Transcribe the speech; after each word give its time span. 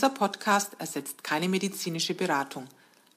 Dieser 0.00 0.14
Podcast 0.14 0.76
ersetzt 0.78 1.22
keine 1.22 1.46
medizinische 1.46 2.14
Beratung. 2.14 2.64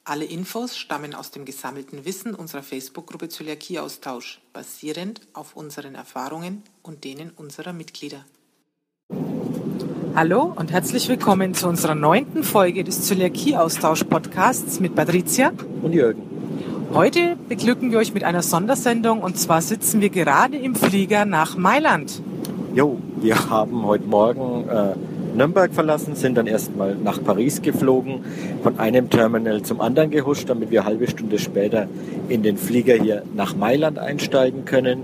Alle 0.04 0.26
Infos 0.26 0.78
stammen 0.78 1.16
aus 1.16 1.32
dem 1.32 1.46
gesammelten 1.46 2.04
Wissen 2.04 2.36
unserer 2.36 2.62
Facebook-Gruppe 2.62 3.30
Zöliakieaustausch, 3.30 4.42
basierend 4.52 5.22
auf 5.32 5.56
unseren 5.56 5.96
Erfahrungen 5.96 6.62
und 6.82 7.06
denen 7.06 7.32
unserer 7.38 7.72
Mitglieder. 7.72 8.26
Hallo 10.14 10.52
und 10.58 10.74
herzlich 10.74 11.08
willkommen 11.08 11.54
zu 11.54 11.70
unserer 11.70 11.96
neunten 11.96 12.44
Folge 12.44 12.84
des 12.84 13.04
Zöliakie-Austausch-Podcasts 13.04 14.82
mit 14.82 14.94
Patricia 14.94 15.54
und 15.84 15.94
Jürgen. 15.94 16.90
Heute 16.94 17.38
beglücken 17.48 17.92
wir 17.92 18.00
euch 18.00 18.14
mit 18.14 18.26
einer 18.26 18.44
Sondersendung 18.44 19.22
und 19.22 19.40
zwar 19.40 19.62
sitzen 19.62 20.02
wir 20.02 20.10
gerade 20.10 20.58
im 20.58 20.76
Flieger 20.76 21.24
nach 21.24 21.56
Mailand. 21.56 22.22
Jo, 22.76 23.00
wir 23.22 23.50
haben 23.50 23.86
heute 23.86 24.06
Morgen 24.06 24.68
äh, 24.68 24.96
Nürnberg 25.36 25.74
verlassen, 25.74 26.16
sind 26.16 26.38
dann 26.38 26.48
erstmal 26.48 26.96
nach 26.96 27.24
Paris 27.24 27.62
geflogen, 27.62 28.20
von 28.62 28.80
einem 28.80 29.10
Terminal 29.10 29.62
zum 29.64 29.82
anderen 29.82 30.12
gehuscht, 30.12 30.50
damit 30.50 30.72
wir 30.72 30.82
eine 30.82 30.90
halbe 30.90 31.08
Stunde 31.08 31.40
später 31.40 31.88
in 32.30 32.44
den 32.44 32.58
Flieger 32.58 32.96
hier 32.96 33.24
nach 33.36 33.56
Mailand 33.56 34.00
einsteigen 34.00 34.66
können. 34.66 35.04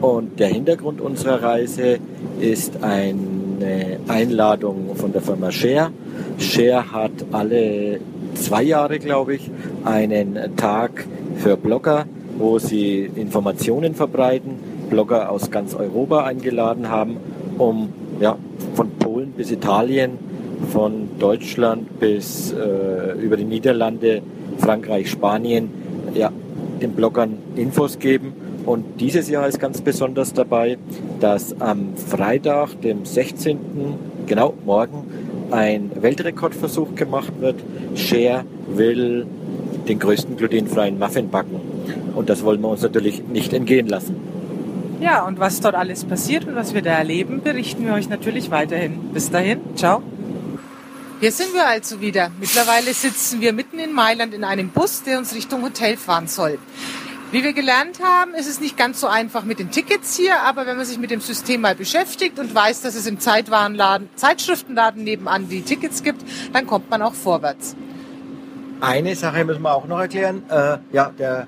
Und 0.00 0.40
der 0.40 0.48
Hintergrund 0.48 1.00
unserer 1.00 1.42
Reise 1.42 1.98
ist 2.40 2.82
eine 2.82 3.98
Einladung 4.08 4.94
von 4.94 5.12
der 5.12 5.22
Firma 5.22 5.50
Share. 5.50 5.90
Share 6.38 6.92
hat 6.92 7.12
alle 7.32 8.00
zwei 8.34 8.62
Jahre, 8.62 8.98
glaube 8.98 9.34
ich, 9.34 9.50
einen 9.84 10.56
Tag 10.56 11.06
für 11.36 11.56
Blogger, 11.56 12.06
wo 12.36 12.58
sie 12.58 13.10
Informationen 13.16 13.94
verbreiten, 13.94 14.52
Blogger 14.90 15.30
aus 15.30 15.50
ganz 15.50 15.74
Europa 15.74 16.24
eingeladen 16.24 16.88
haben, 16.88 17.16
um 17.58 17.90
ja, 18.20 18.36
Polen 19.08 19.32
bis 19.32 19.50
Italien, 19.50 20.18
von 20.70 21.08
Deutschland 21.18 21.98
bis 21.98 22.52
äh, 22.52 23.18
über 23.18 23.38
die 23.38 23.44
Niederlande, 23.44 24.20
Frankreich, 24.58 25.10
Spanien, 25.10 25.70
ja, 26.14 26.30
den 26.82 26.92
Bloggern 26.92 27.38
Infos 27.56 27.98
geben. 27.98 28.34
Und 28.66 29.00
dieses 29.00 29.30
Jahr 29.30 29.48
ist 29.48 29.60
ganz 29.60 29.80
besonders 29.80 30.34
dabei, 30.34 30.76
dass 31.20 31.58
am 31.58 31.96
Freitag, 31.96 32.78
dem 32.82 33.06
16., 33.06 33.58
genau 34.26 34.52
morgen, 34.66 35.04
ein 35.52 35.90
Weltrekordversuch 35.98 36.94
gemacht 36.94 37.32
wird. 37.40 37.56
Share 37.94 38.44
will 38.68 39.26
den 39.88 39.98
größten 39.98 40.36
glutenfreien 40.36 40.98
Muffin 40.98 41.30
backen. 41.30 41.60
Und 42.14 42.28
das 42.28 42.44
wollen 42.44 42.60
wir 42.60 42.68
uns 42.68 42.82
natürlich 42.82 43.22
nicht 43.26 43.54
entgehen 43.54 43.88
lassen. 43.88 44.37
Ja, 45.00 45.24
und 45.24 45.38
was 45.38 45.60
dort 45.60 45.76
alles 45.76 46.04
passiert 46.04 46.44
und 46.46 46.56
was 46.56 46.74
wir 46.74 46.82
da 46.82 46.90
erleben, 46.90 47.40
berichten 47.42 47.86
wir 47.86 47.94
euch 47.94 48.08
natürlich 48.08 48.50
weiterhin. 48.50 49.12
Bis 49.12 49.30
dahin, 49.30 49.60
ciao. 49.76 50.02
Hier 51.20 51.30
sind 51.30 51.54
wir 51.54 51.66
also 51.66 52.00
wieder. 52.00 52.30
Mittlerweile 52.40 52.92
sitzen 52.94 53.40
wir 53.40 53.52
mitten 53.52 53.78
in 53.78 53.92
Mailand 53.92 54.34
in 54.34 54.44
einem 54.44 54.70
Bus, 54.70 55.04
der 55.04 55.18
uns 55.18 55.34
Richtung 55.34 55.62
Hotel 55.62 55.96
fahren 55.96 56.26
soll. 56.26 56.58
Wie 57.30 57.44
wir 57.44 57.52
gelernt 57.52 58.00
haben, 58.02 58.34
ist 58.34 58.48
es 58.48 58.60
nicht 58.60 58.76
ganz 58.76 59.00
so 59.00 59.06
einfach 59.06 59.44
mit 59.44 59.58
den 59.58 59.70
Tickets 59.70 60.16
hier, 60.16 60.40
aber 60.40 60.66
wenn 60.66 60.76
man 60.76 60.86
sich 60.86 60.98
mit 60.98 61.10
dem 61.10 61.20
System 61.20 61.60
mal 61.60 61.74
beschäftigt 61.74 62.38
und 62.38 62.54
weiß, 62.54 62.80
dass 62.80 62.94
es 62.94 63.06
im 63.06 63.20
Zeitwarenladen, 63.20 64.08
Zeitschriftenladen 64.16 65.04
nebenan 65.04 65.48
die 65.48 65.62
Tickets 65.62 66.02
gibt, 66.02 66.22
dann 66.52 66.66
kommt 66.66 66.88
man 66.88 67.02
auch 67.02 67.14
vorwärts. 67.14 67.76
Eine 68.80 69.14
Sache 69.14 69.44
müssen 69.44 69.62
wir 69.62 69.74
auch 69.74 69.86
noch 69.86 69.98
erklären. 69.98 70.42
Äh, 70.48 70.78
ja, 70.92 71.10
der 71.18 71.46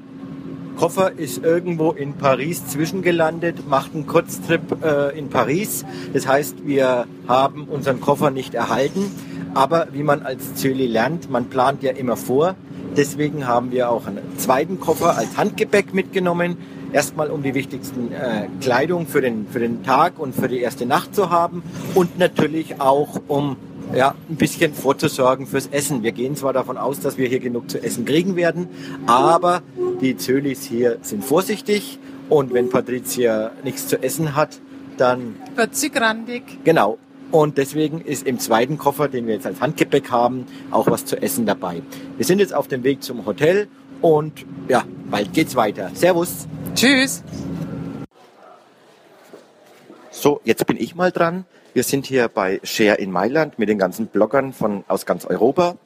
Koffer 0.81 1.13
ist 1.19 1.45
irgendwo 1.45 1.91
in 1.93 2.15
Paris 2.15 2.67
zwischengelandet, 2.67 3.69
macht 3.69 3.95
einen 3.95 4.07
Kurztrip 4.07 4.83
äh, 4.83 5.11
in 5.19 5.29
Paris. 5.29 5.85
Das 6.15 6.27
heißt, 6.27 6.67
wir 6.67 7.07
haben 7.29 7.65
unseren 7.65 8.01
Koffer 8.01 8.31
nicht 8.31 8.55
erhalten. 8.55 9.15
Aber 9.53 9.89
wie 9.93 10.03
man 10.03 10.23
als 10.23 10.55
Zöli 10.55 10.87
lernt, 10.87 11.31
man 11.31 11.51
plant 11.51 11.83
ja 11.83 11.93
immer 11.93 12.17
vor. 12.17 12.55
Deswegen 12.97 13.47
haben 13.47 13.73
wir 13.73 13.91
auch 13.91 14.07
einen 14.07 14.39
zweiten 14.39 14.81
Koffer 14.81 15.19
als 15.19 15.37
Handgepäck 15.37 15.93
mitgenommen. 15.93 16.57
Erstmal 16.95 17.29
um 17.29 17.43
die 17.43 17.53
wichtigsten 17.53 18.11
äh, 18.11 18.49
Kleidung 18.63 19.07
für 19.07 19.21
den, 19.21 19.49
für 19.49 19.61
den 19.61 19.83
Tag 19.83 20.19
und 20.19 20.35
für 20.35 20.49
die 20.49 20.61
erste 20.61 20.87
Nacht 20.87 21.15
zu 21.15 21.29
haben. 21.29 21.63
Und 21.95 22.19
natürlich 22.19 22.81
auch 22.81 23.21
um 23.29 23.59
ja, 23.95 24.15
ein 24.29 24.37
bisschen 24.37 24.73
vorzusorgen 24.75 25.47
fürs 25.47 25.67
Essen. 25.67 26.03
Wir 26.03 26.13
gehen 26.13 26.37
zwar 26.37 26.53
davon 26.53 26.79
aus, 26.79 27.01
dass 27.01 27.19
wir 27.19 27.29
hier 27.29 27.41
genug 27.41 27.71
zu 27.71 27.83
essen 27.83 28.05
kriegen 28.05 28.37
werden, 28.37 28.69
aber 29.07 29.63
die 30.01 30.17
Zölis 30.17 30.63
hier 30.63 30.99
sind 31.03 31.25
vorsichtig 31.25 31.99
und 32.29 32.53
wenn 32.53 32.71
Patricia 32.71 33.51
nichts 33.65 33.89
zu 33.89 34.03
essen 34.03 34.37
hat, 34.37 34.61
dann 34.97 35.37
wird 35.57 35.75
sie 35.75 35.91
grandig. 35.91 36.43
Genau. 36.65 36.99
Und 37.31 37.59
deswegen 37.59 38.01
ist 38.01 38.27
im 38.27 38.41
zweiten 38.41 38.77
Koffer, 38.77 39.09
den 39.09 39.27
wir 39.27 39.35
jetzt 39.35 39.47
als 39.47 39.61
Handgepäck 39.61 40.11
haben, 40.11 40.47
auch 40.71 40.89
was 40.89 41.05
zu 41.05 41.21
essen 41.21 41.47
dabei. 41.47 41.83
Wir 42.17 42.27
sind 42.27 42.41
jetzt 42.41 42.55
auf 42.55 42.67
dem 42.67 42.83
Weg 42.83 43.03
zum 43.03 43.25
Hotel 43.25 43.69
und 44.01 44.45
ja, 44.69 44.85
bald 45.11 45.33
geht's 45.33 45.55
weiter. 45.55 45.91
Servus. 45.95 46.49
Tschüss. 46.75 47.23
So, 50.11 50.41
jetzt 50.45 50.67
bin 50.67 50.77
ich 50.77 50.95
mal 50.97 51.13
dran. 51.13 51.45
Wir 51.73 51.85
sind 51.85 52.05
hier 52.05 52.27
bei 52.27 52.61
Share 52.65 52.97
in 52.97 53.13
Mailand 53.13 53.61
mit 53.61 53.69
den 53.69 53.79
ganzen 53.79 54.09
Bloggern 54.09 54.53
von, 54.53 54.83
aus 54.89 55.07
ganz 55.07 55.25
Europa. 55.25 55.77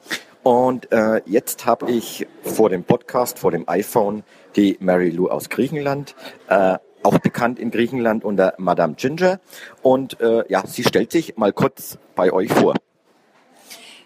Und 0.41 0.91
äh, 0.91 1.21
jetzt 1.27 1.67
habe 1.67 1.91
ich 1.91 2.25
vor 2.41 2.71
dem 2.71 2.83
Podcast, 2.83 3.37
vor 3.37 3.51
dem 3.51 3.69
iPhone, 3.69 4.23
die 4.55 4.77
Mary 4.79 5.11
Lou 5.11 5.27
aus 5.27 5.49
Griechenland, 5.49 6.15
äh, 6.49 6.79
auch 7.03 7.19
bekannt 7.19 7.59
in 7.59 7.69
Griechenland 7.69 8.23
unter 8.23 8.55
Madame 8.57 8.95
Ginger. 8.95 9.39
Und 9.83 10.19
äh, 10.21 10.43
ja, 10.49 10.65
sie 10.65 10.83
stellt 10.83 11.11
sich 11.11 11.37
mal 11.37 11.53
kurz 11.53 11.99
bei 12.15 12.33
euch 12.33 12.51
vor. 12.51 12.73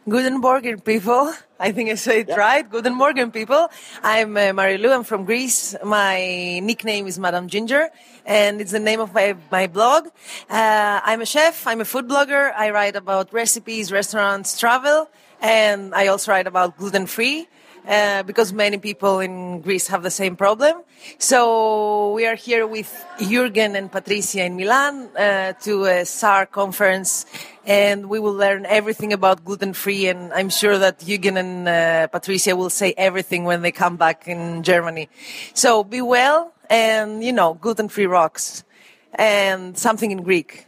Guten 0.07 0.39
Morgen, 0.39 0.79
people. 0.79 1.33
I 1.59 1.71
think 1.73 1.89
I 1.89 1.95
said 1.95 2.15
it 2.15 2.29
yeah. 2.29 2.35
right. 2.35 2.67
Guten 2.67 2.95
Morgen, 2.95 3.31
people. 3.31 3.67
I'm 4.01 4.37
uh, 4.37 4.55
Marilu. 4.55 4.95
I'm 4.95 5.03
from 5.03 5.25
Greece. 5.25 5.75
My 5.83 6.59
nickname 6.59 7.05
is 7.05 7.19
Madame 7.19 7.49
Ginger, 7.49 7.89
and 8.25 8.61
it's 8.61 8.71
the 8.71 8.79
name 8.79 9.01
of 9.01 9.13
my, 9.13 9.35
my 9.51 9.67
blog. 9.67 10.07
Uh, 10.49 11.01
I'm 11.03 11.21
a 11.21 11.25
chef. 11.25 11.67
I'm 11.67 11.81
a 11.81 11.85
food 11.85 12.07
blogger. 12.07 12.53
I 12.55 12.69
write 12.71 12.95
about 12.95 13.33
recipes, 13.33 13.91
restaurants, 13.91 14.57
travel, 14.57 15.09
and 15.41 15.93
I 15.93 16.07
also 16.07 16.31
write 16.31 16.47
about 16.47 16.77
gluten 16.77 17.05
free. 17.05 17.49
Uh, 17.86 18.22
because 18.22 18.50
many 18.54 18.78
people 18.78 19.20
in 19.20 19.60
Greece 19.60 19.88
have 19.88 20.02
the 20.02 20.10
same 20.10 20.36
problem. 20.36 20.74
So 21.18 22.12
we 22.12 22.24
are 22.24 22.34
here 22.34 22.66
with 22.66 22.90
Jürgen 23.18 23.76
and 23.76 23.92
Patricia 23.92 24.42
in 24.42 24.56
Milan 24.56 25.10
uh, 25.14 25.52
to 25.64 25.84
a 25.84 26.06
SAR 26.06 26.46
conference, 26.46 27.26
and 27.66 28.08
we 28.08 28.18
will 28.18 28.32
learn 28.32 28.64
everything 28.64 29.12
about 29.12 29.44
gluten 29.44 29.74
free. 29.74 30.08
And 30.08 30.32
I'm 30.32 30.48
sure 30.48 30.78
that 30.78 31.00
Jürgen 31.00 31.36
and 31.36 31.68
uh, 31.68 32.06
Patricia 32.06 32.56
will 32.56 32.70
say 32.70 32.94
everything 32.96 33.44
when 33.44 33.60
they 33.60 33.70
come 33.70 33.96
back 33.98 34.26
in 34.26 34.62
Germany. 34.62 35.10
So 35.52 35.84
be 35.84 36.00
well, 36.00 36.54
and 36.70 37.22
you 37.22 37.34
know, 37.34 37.52
gluten 37.52 37.90
free 37.90 38.06
rocks, 38.06 38.64
and 39.12 39.76
something 39.76 40.10
in 40.10 40.22
Greek. 40.22 40.66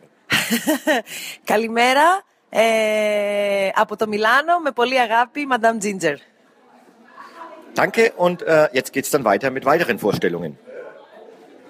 Καλημέρα. 1.45 2.23
Ε, 2.51 3.69
από 3.75 3.97
το 3.97 4.09
Μιλάνο 4.09 4.59
με 4.59 4.71
πολύ 4.71 5.01
αγάπη, 5.01 5.47
Madame 5.51 5.79
Ginger. 5.83 6.17
Danke 7.76 8.14
und 8.18 8.42
äh, 8.42 8.70
jetzt 8.74 8.94
geht's 8.94 9.10
dann 9.10 9.24
weiter 9.24 9.50
mit 9.50 9.66
weiteren 9.66 9.98
Vorstellungen. 10.00 10.58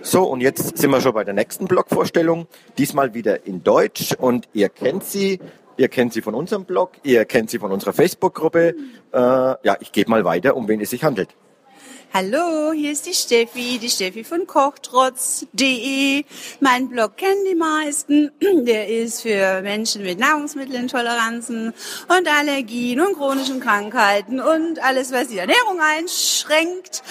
So, 0.02 0.24
und 0.24 0.42
jetzt 0.42 0.78
sind 0.78 0.90
wir 0.90 1.00
schon 1.00 1.14
bei 1.14 1.24
der 1.24 1.36
nächsten 1.36 1.66
Blogvorstellung. 1.66 2.48
Diesmal 2.78 3.14
wieder 3.14 3.46
in 3.46 3.64
Deutsch 3.64 4.14
und 4.18 4.50
ihr 4.54 4.70
kennt 4.70 5.04
sie. 5.04 5.40
Ihr 5.78 5.88
kennt 5.88 6.14
sie 6.14 6.22
von 6.22 6.36
unserem 6.36 6.66
Blog, 6.66 6.92
ihr 7.04 7.26
kennt 7.26 7.50
sie 7.50 7.58
von 7.58 7.72
unserer 7.72 7.94
Facebook-Gruppe. 7.94 8.76
Äh, 9.14 9.18
ja, 9.18 9.78
ich 9.80 9.92
gebe 9.92 10.10
mal 10.10 10.26
weiter, 10.26 10.56
um 10.56 10.68
wen 10.68 10.82
es 10.82 10.90
sich 10.90 11.04
handelt. 11.04 11.30
Hallo, 12.14 12.74
hier 12.74 12.92
ist 12.92 13.06
die 13.06 13.14
Steffi, 13.14 13.80
die 13.80 13.90
Steffi 13.90 14.26
von 14.26 14.46
kochtrotz.de. 14.46 16.26
Mein 16.60 16.90
Blog 16.90 17.16
kennen 17.16 17.46
die 17.50 17.56
meisten. 17.56 18.32
Der 18.66 18.90
ist 18.90 19.22
für 19.22 19.62
Menschen 19.62 20.04
mit 20.04 20.20
Nahrungsmittelintoleranzen 20.20 21.68
und 22.10 22.28
Allergien 22.28 23.00
und 23.00 23.16
chronischen 23.16 23.62
Krankheiten 23.62 24.42
und 24.42 24.84
alles, 24.84 25.14
was 25.14 25.30
die 25.30 25.38
Ernährung 25.38 25.80
einschränkt. 25.80 27.02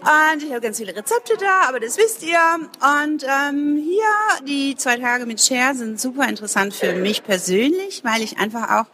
Und 0.00 0.42
ich 0.42 0.50
habe 0.50 0.62
ganz 0.62 0.78
viele 0.78 0.96
Rezepte 0.96 1.34
da, 1.38 1.68
aber 1.68 1.78
das 1.78 1.96
wisst 1.96 2.24
ihr. 2.24 2.40
Und 3.04 3.22
ähm, 3.22 3.76
hier 3.76 4.46
die 4.48 4.74
zwei 4.74 4.96
Tage 4.96 5.26
mit 5.26 5.40
Share 5.40 5.76
sind 5.76 6.00
super 6.00 6.26
interessant 6.28 6.74
für 6.74 6.94
mich 6.94 7.22
persönlich, 7.22 8.02
weil 8.02 8.22
ich 8.22 8.38
einfach 8.38 8.80
auch 8.80 8.86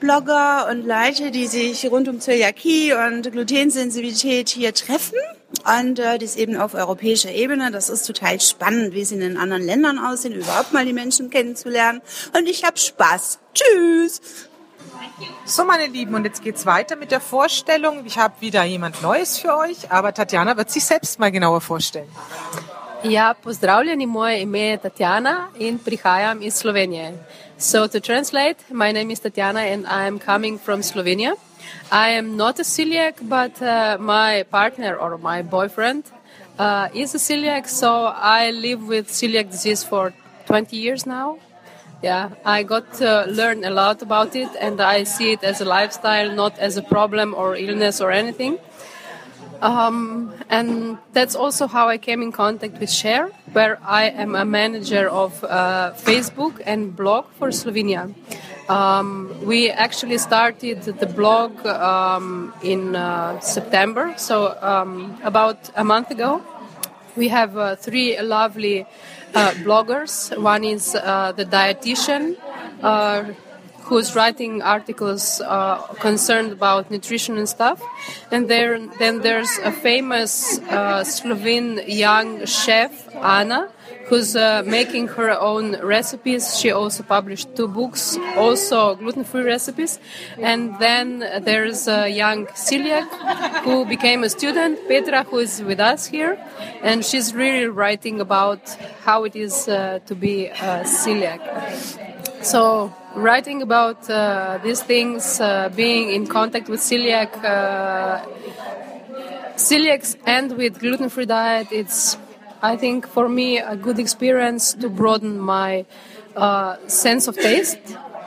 Blogger 0.00 0.68
und 0.70 0.86
Leute, 0.86 1.30
die 1.30 1.46
sich 1.46 1.88
rund 1.88 2.08
um 2.08 2.18
Zöliakie 2.18 2.94
und 2.94 3.30
Glutensensibilität 3.30 4.48
hier 4.48 4.74
treffen. 4.74 4.87
Und 4.88 5.98
äh, 5.98 6.18
das 6.18 6.36
eben 6.36 6.56
auf 6.56 6.74
europäischer 6.74 7.30
Ebene. 7.30 7.70
Das 7.70 7.88
ist 7.88 8.06
total 8.06 8.40
spannend, 8.40 8.94
wie 8.94 9.02
es 9.02 9.12
in 9.12 9.20
den 9.20 9.36
anderen 9.36 9.62
Ländern 9.62 9.98
aussehen, 9.98 10.34
überhaupt 10.34 10.72
mal 10.72 10.84
die 10.84 10.92
Menschen 10.92 11.30
kennenzulernen. 11.30 12.00
Und 12.36 12.48
ich 12.48 12.64
habe 12.64 12.78
Spaß. 12.78 13.38
Tschüss! 13.54 14.20
So, 15.44 15.64
meine 15.64 15.86
Lieben, 15.86 16.14
und 16.14 16.24
jetzt 16.24 16.42
geht's 16.42 16.64
weiter 16.64 16.94
mit 16.96 17.10
der 17.10 17.20
Vorstellung. 17.20 18.04
Ich 18.06 18.18
habe 18.18 18.34
wieder 18.40 18.62
jemand 18.64 19.02
Neues 19.02 19.38
für 19.38 19.56
euch, 19.56 19.90
aber 19.90 20.14
Tatjana 20.14 20.56
wird 20.56 20.70
sich 20.70 20.84
selbst 20.84 21.18
mal 21.18 21.32
genauer 21.32 21.60
vorstellen. 21.60 22.08
Ja, 23.02 23.34
pozdravljeni, 23.34 24.06
moje 24.06 24.40
ime 24.40 24.58
je 24.58 24.78
Tatjana 24.78 25.48
in 25.58 25.78
prihajam 25.78 26.42
iz 26.42 26.54
Slovenije. 26.54 27.12
So 27.56 27.88
to 27.88 28.00
translate, 28.00 28.56
my 28.70 28.92
name 28.92 29.12
is 29.12 29.20
Tatiana 29.20 29.60
and 29.60 29.86
I'm 29.86 30.18
coming 30.18 30.58
from 30.58 30.82
Slovenia. 30.82 31.34
I 31.90 32.10
am 32.10 32.36
not 32.36 32.58
a 32.58 32.62
celiac, 32.62 33.14
but 33.28 33.60
uh, 33.62 33.96
my 33.98 34.44
partner 34.50 34.96
or 34.96 35.18
my 35.18 35.42
boyfriend 35.42 36.04
uh, 36.58 36.88
is 36.92 37.14
a 37.14 37.18
celiac, 37.18 37.68
so 37.68 38.06
I 38.06 38.50
live 38.50 38.86
with 38.86 39.08
celiac 39.08 39.50
disease 39.50 39.84
for 39.84 40.12
20 40.46 40.76
years 40.76 41.06
now. 41.06 41.38
Yeah, 42.02 42.30
I 42.44 42.62
got 42.62 42.92
to 42.94 43.26
learn 43.26 43.64
a 43.64 43.70
lot 43.70 44.02
about 44.02 44.36
it 44.36 44.48
and 44.60 44.80
I 44.80 45.02
see 45.02 45.32
it 45.32 45.42
as 45.42 45.60
a 45.60 45.64
lifestyle, 45.64 46.30
not 46.30 46.58
as 46.58 46.76
a 46.76 46.82
problem 46.82 47.34
or 47.34 47.56
illness 47.56 48.00
or 48.00 48.12
anything. 48.12 48.58
Um, 49.60 50.32
and 50.48 50.98
that's 51.12 51.34
also 51.34 51.66
how 51.66 51.88
I 51.88 51.98
came 51.98 52.22
in 52.22 52.30
contact 52.30 52.78
with 52.78 52.90
Share, 52.90 53.30
where 53.52 53.80
I 53.84 54.04
am 54.10 54.36
a 54.36 54.44
manager 54.44 55.08
of 55.08 55.42
uh, 55.42 55.92
Facebook 55.96 56.62
and 56.64 56.94
blog 56.94 57.26
for 57.38 57.48
Slovenia. 57.48 58.14
Um, 58.68 59.46
we 59.46 59.70
actually 59.70 60.18
started 60.18 60.82
the 60.82 61.06
blog 61.06 61.64
um, 61.66 62.52
in 62.62 62.94
uh, 62.94 63.40
September, 63.40 64.12
so 64.18 64.58
um, 64.60 65.18
about 65.22 65.70
a 65.74 65.84
month 65.84 66.10
ago. 66.10 66.42
We 67.16 67.28
have 67.28 67.56
uh, 67.56 67.76
three 67.76 68.20
lovely 68.20 68.86
uh, 69.34 69.52
bloggers. 69.64 70.38
One 70.38 70.64
is 70.64 70.94
uh, 70.94 71.32
the 71.32 71.46
dietitian 71.46 72.36
uh, 72.82 73.32
who's 73.84 74.14
writing 74.14 74.60
articles 74.60 75.40
uh, 75.40 75.78
concerned 75.94 76.52
about 76.52 76.90
nutrition 76.90 77.38
and 77.38 77.48
stuff. 77.48 77.82
And 78.30 78.48
there, 78.48 78.78
then 78.98 79.22
there's 79.22 79.58
a 79.64 79.72
famous 79.72 80.60
Slovene 81.04 81.80
young 81.86 82.44
chef, 82.44 83.08
Anna, 83.16 83.70
who's 84.08 84.34
uh, 84.34 84.62
making 84.66 85.08
her 85.08 85.30
own 85.38 85.76
recipes. 85.82 86.58
She 86.58 86.70
also 86.70 87.02
published 87.02 87.54
two 87.54 87.68
books, 87.68 88.18
also 88.36 88.94
gluten-free 88.96 89.42
recipes. 89.42 89.98
And 90.38 90.78
then 90.78 91.20
there's 91.42 91.88
a 91.88 92.08
young 92.08 92.46
celiac 92.46 93.08
who 93.64 93.84
became 93.84 94.24
a 94.24 94.28
student, 94.28 94.78
Petra, 94.88 95.24
who 95.24 95.38
is 95.38 95.62
with 95.62 95.80
us 95.80 96.06
here, 96.06 96.38
and 96.82 97.04
she's 97.04 97.34
really 97.34 97.66
writing 97.66 98.20
about 98.20 98.60
how 99.04 99.24
it 99.24 99.36
is 99.36 99.68
uh, 99.68 100.00
to 100.06 100.14
be 100.14 100.46
a 100.46 100.84
celiac. 100.84 101.40
So 102.42 102.94
writing 103.14 103.62
about 103.62 104.08
uh, 104.08 104.58
these 104.62 104.80
things, 104.80 105.40
uh, 105.40 105.70
being 105.74 106.10
in 106.10 106.26
contact 106.26 106.68
with 106.68 106.80
celiac, 106.80 107.34
uh, 107.44 108.24
celiacs 109.56 110.16
and 110.24 110.56
with 110.56 110.78
gluten-free 110.78 111.26
diet, 111.26 111.68
it's, 111.72 112.16
I 112.62 112.76
think, 112.76 113.06
for 113.06 113.28
me 113.28 113.58
a 113.58 113.76
good 113.76 113.98
experience 113.98 114.74
to 114.74 114.88
broaden 114.88 115.38
my 115.38 115.86
uh, 116.34 116.76
sense 116.88 117.28
of 117.28 117.36
taste, 117.36 117.78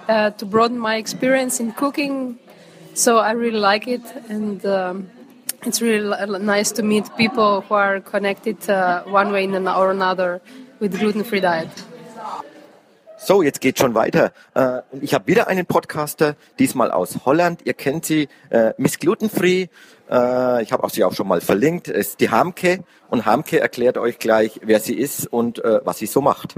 uh, 0.08 0.32
to 0.32 0.46
broaden 0.46 0.80
my 0.80 0.96
experience 0.96 1.60
in 1.60 1.74
cooking. 1.74 2.40
So 2.94 3.18
I 3.18 3.32
really 3.32 3.60
like 3.60 3.88
it, 3.88 4.02
and 4.30 4.66
um, 4.66 5.10
it's 5.64 5.82
really 5.82 6.40
nice 6.40 6.72
to 6.74 6.84
meet 6.84 7.06
people 7.18 7.62
who 7.62 7.76
are 7.76 8.00
connected 8.00 8.70
uh, 8.70 9.04
one 9.04 9.32
way 9.32 9.48
or 9.48 9.92
another 9.92 10.42
with 10.80 10.98
gluten-free 11.00 11.42
diet. 11.42 11.70
So, 13.24 13.44
jetzt 13.44 13.62
geht 13.62 13.78
schon 13.78 13.94
weiter. 13.94 14.34
Äh, 14.56 14.82
ich 15.00 15.14
habe 15.14 15.28
wieder 15.28 15.48
einen 15.48 15.68
Podcaster, 15.68 16.36
diesmal 16.58 16.90
aus 16.90 17.20
Holland. 17.24 17.62
Ihr 17.66 17.76
kennt 17.76 18.04
sie, 18.04 18.30
äh, 18.50 18.74
Miss 18.78 18.98
Glutenfree. 18.98 19.68
Äh, 20.10 20.64
ich 20.64 20.72
habe 20.72 20.84
auch 20.84 20.90
sie 20.90 21.04
auch 21.04 21.14
schon 21.14 21.28
mal 21.28 21.40
verlinkt. 21.40 21.88
Es 21.88 22.10
ist 22.10 22.20
die 22.20 22.32
Hamke 22.32 22.84
und 23.12 23.28
Hamke 23.28 23.60
erklärt 23.60 24.00
euch 24.00 24.18
gleich, 24.18 24.60
wer 24.64 24.80
sie 24.80 24.96
ist 24.96 25.28
und 25.28 25.64
äh, 25.64 25.82
was 25.84 26.00
sie 26.00 26.08
so 26.08 26.20
macht. 26.20 26.56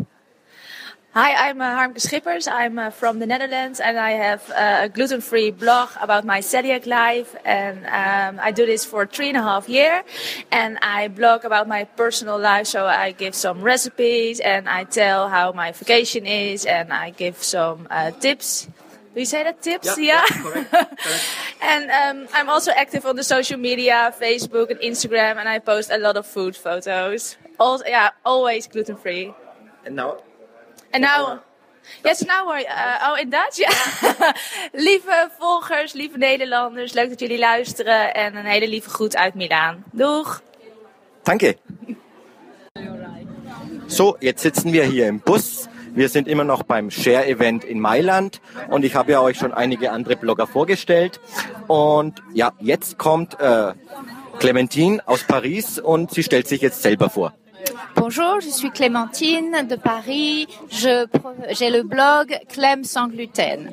Hi, 1.15 1.47
I'm 1.47 1.61
uh, 1.61 1.77
Harmke 1.77 2.01
Schippers. 2.01 2.47
I'm 2.51 2.79
uh, 2.79 2.89
from 2.89 3.19
the 3.19 3.27
Netherlands 3.27 3.79
and 3.79 3.99
I 3.99 4.13
have 4.13 4.49
uh, 4.49 4.85
a 4.85 4.89
gluten-free 4.89 5.51
blog 5.51 5.89
about 6.01 6.25
my 6.25 6.39
celiac 6.39 6.87
life. 6.87 7.35
And 7.45 7.85
um, 7.85 8.43
I 8.43 8.49
do 8.49 8.65
this 8.65 8.83
for 8.83 9.05
three 9.05 9.27
and 9.27 9.37
a 9.37 9.43
half 9.43 9.69
year. 9.69 10.03
And 10.51 10.79
I 10.81 11.09
blog 11.09 11.45
about 11.45 11.67
my 11.67 11.83
personal 11.83 12.39
life. 12.39 12.65
So 12.65 12.87
I 12.87 13.11
give 13.11 13.35
some 13.35 13.61
recipes 13.61 14.39
and 14.39 14.67
I 14.67 14.85
tell 14.85 15.29
how 15.29 15.51
my 15.51 15.71
vacation 15.71 16.25
is 16.25 16.65
and 16.65 16.91
I 16.91 17.11
give 17.11 17.43
some 17.43 17.87
uh, 17.91 18.09
tips. 18.09 18.67
Do 19.13 19.19
you 19.19 19.27
say 19.27 19.43
that 19.43 19.61
tips? 19.61 19.95
Yeah, 19.99 20.25
yeah, 20.25 20.41
correct, 20.41 20.71
correct. 20.71 21.03
and 21.61 21.91
um, 21.91 22.27
I'm 22.33 22.49
also 22.49 22.71
active 22.71 23.05
on 23.05 23.17
the 23.17 23.23
social 23.23 23.59
media, 23.59 24.11
Facebook 24.19 24.71
and 24.71 24.79
Instagram, 24.79 25.37
and 25.37 25.47
I 25.47 25.59
post 25.59 25.91
a 25.91 25.99
lot 25.99 26.17
of 26.17 26.25
food 26.25 26.55
photos. 26.55 27.37
Also, 27.59 27.85
yeah, 27.85 28.09
always 28.25 28.65
gluten 28.65 28.95
free. 28.95 29.31
And 29.85 29.95
now 29.95 30.17
En 30.93 31.01
nou, 31.01 31.37
yes, 32.03 32.21
now 32.21 32.45
we're, 32.45 32.65
uh, 32.69 33.09
oh 33.09 33.19
in 33.19 33.29
Dutch, 33.29 33.57
ja. 33.57 33.71
lieve 34.87 35.29
volgers, 35.39 35.93
lieve 35.93 36.17
Nederlanders, 36.17 36.93
leuk 36.93 37.09
dat 37.09 37.19
jullie 37.19 37.39
luisteren 37.39 38.13
en 38.13 38.35
een 38.35 38.45
hele 38.45 38.67
lieve 38.67 38.89
groet 38.89 39.15
uit 39.15 39.33
Milaan. 39.33 39.83
Doeg! 39.91 40.41
Danke. 41.23 41.57
So, 43.87 44.15
jetzt 44.19 44.41
sitzen 44.41 44.71
wir 44.71 44.83
hier 44.83 45.07
im 45.07 45.19
Bus. 45.19 45.67
Wir 45.95 46.09
sind 46.09 46.27
immer 46.27 46.43
noch 46.43 46.63
beim 46.63 46.91
Share-Event 46.91 47.63
in 47.63 47.79
Mailand 47.79 48.39
und 48.69 48.85
ich 48.85 48.95
habe 48.95 49.11
ja 49.11 49.21
euch 49.21 49.37
schon 49.37 49.53
einige 49.53 49.91
andere 49.91 50.15
Blogger 50.15 50.47
vorgestellt. 50.47 51.19
Und 51.67 52.21
ja, 52.33 52.51
jetzt 52.59 52.97
kommt 52.97 53.39
äh, 53.39 53.73
Clementine 54.37 55.01
aus 55.07 55.23
Paris 55.23 55.79
und 55.79 56.11
sie 56.11 56.23
stellt 56.23 56.47
sich 56.47 56.61
jetzt 56.61 56.81
selber 56.81 57.09
vor. 57.09 57.33
Bonjour, 57.95 58.41
je 58.41 58.49
suis 58.49 58.69
Clémentine 58.71 59.67
de 59.67 59.75
Paris. 59.75 60.47
J'ai 60.69 61.69
le 61.69 61.83
blog 61.83 62.37
Clem 62.49 62.83
sans 62.83 63.07
gluten. 63.07 63.69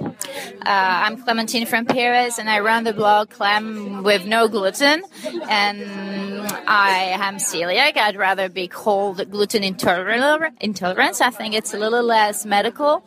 Uh, 0.64 0.68
I'm 0.68 1.22
Clementine 1.22 1.66
from 1.66 1.86
Paris, 1.86 2.38
and 2.38 2.48
I 2.48 2.60
run 2.60 2.84
the 2.84 2.92
blog 2.92 3.30
Clem 3.30 4.02
with 4.02 4.26
no 4.26 4.48
gluten. 4.48 5.02
And 5.48 6.46
I 6.66 7.16
am 7.18 7.38
celiac. 7.38 7.96
I'd 7.96 8.16
rather 8.16 8.48
be 8.48 8.68
called 8.68 9.28
gluten. 9.30 9.64
Intolerance. 9.64 11.20
I 11.20 11.30
think 11.30 11.54
it's 11.54 11.74
a 11.74 11.78
little 11.78 12.04
less 12.04 12.46
medical. 12.46 13.02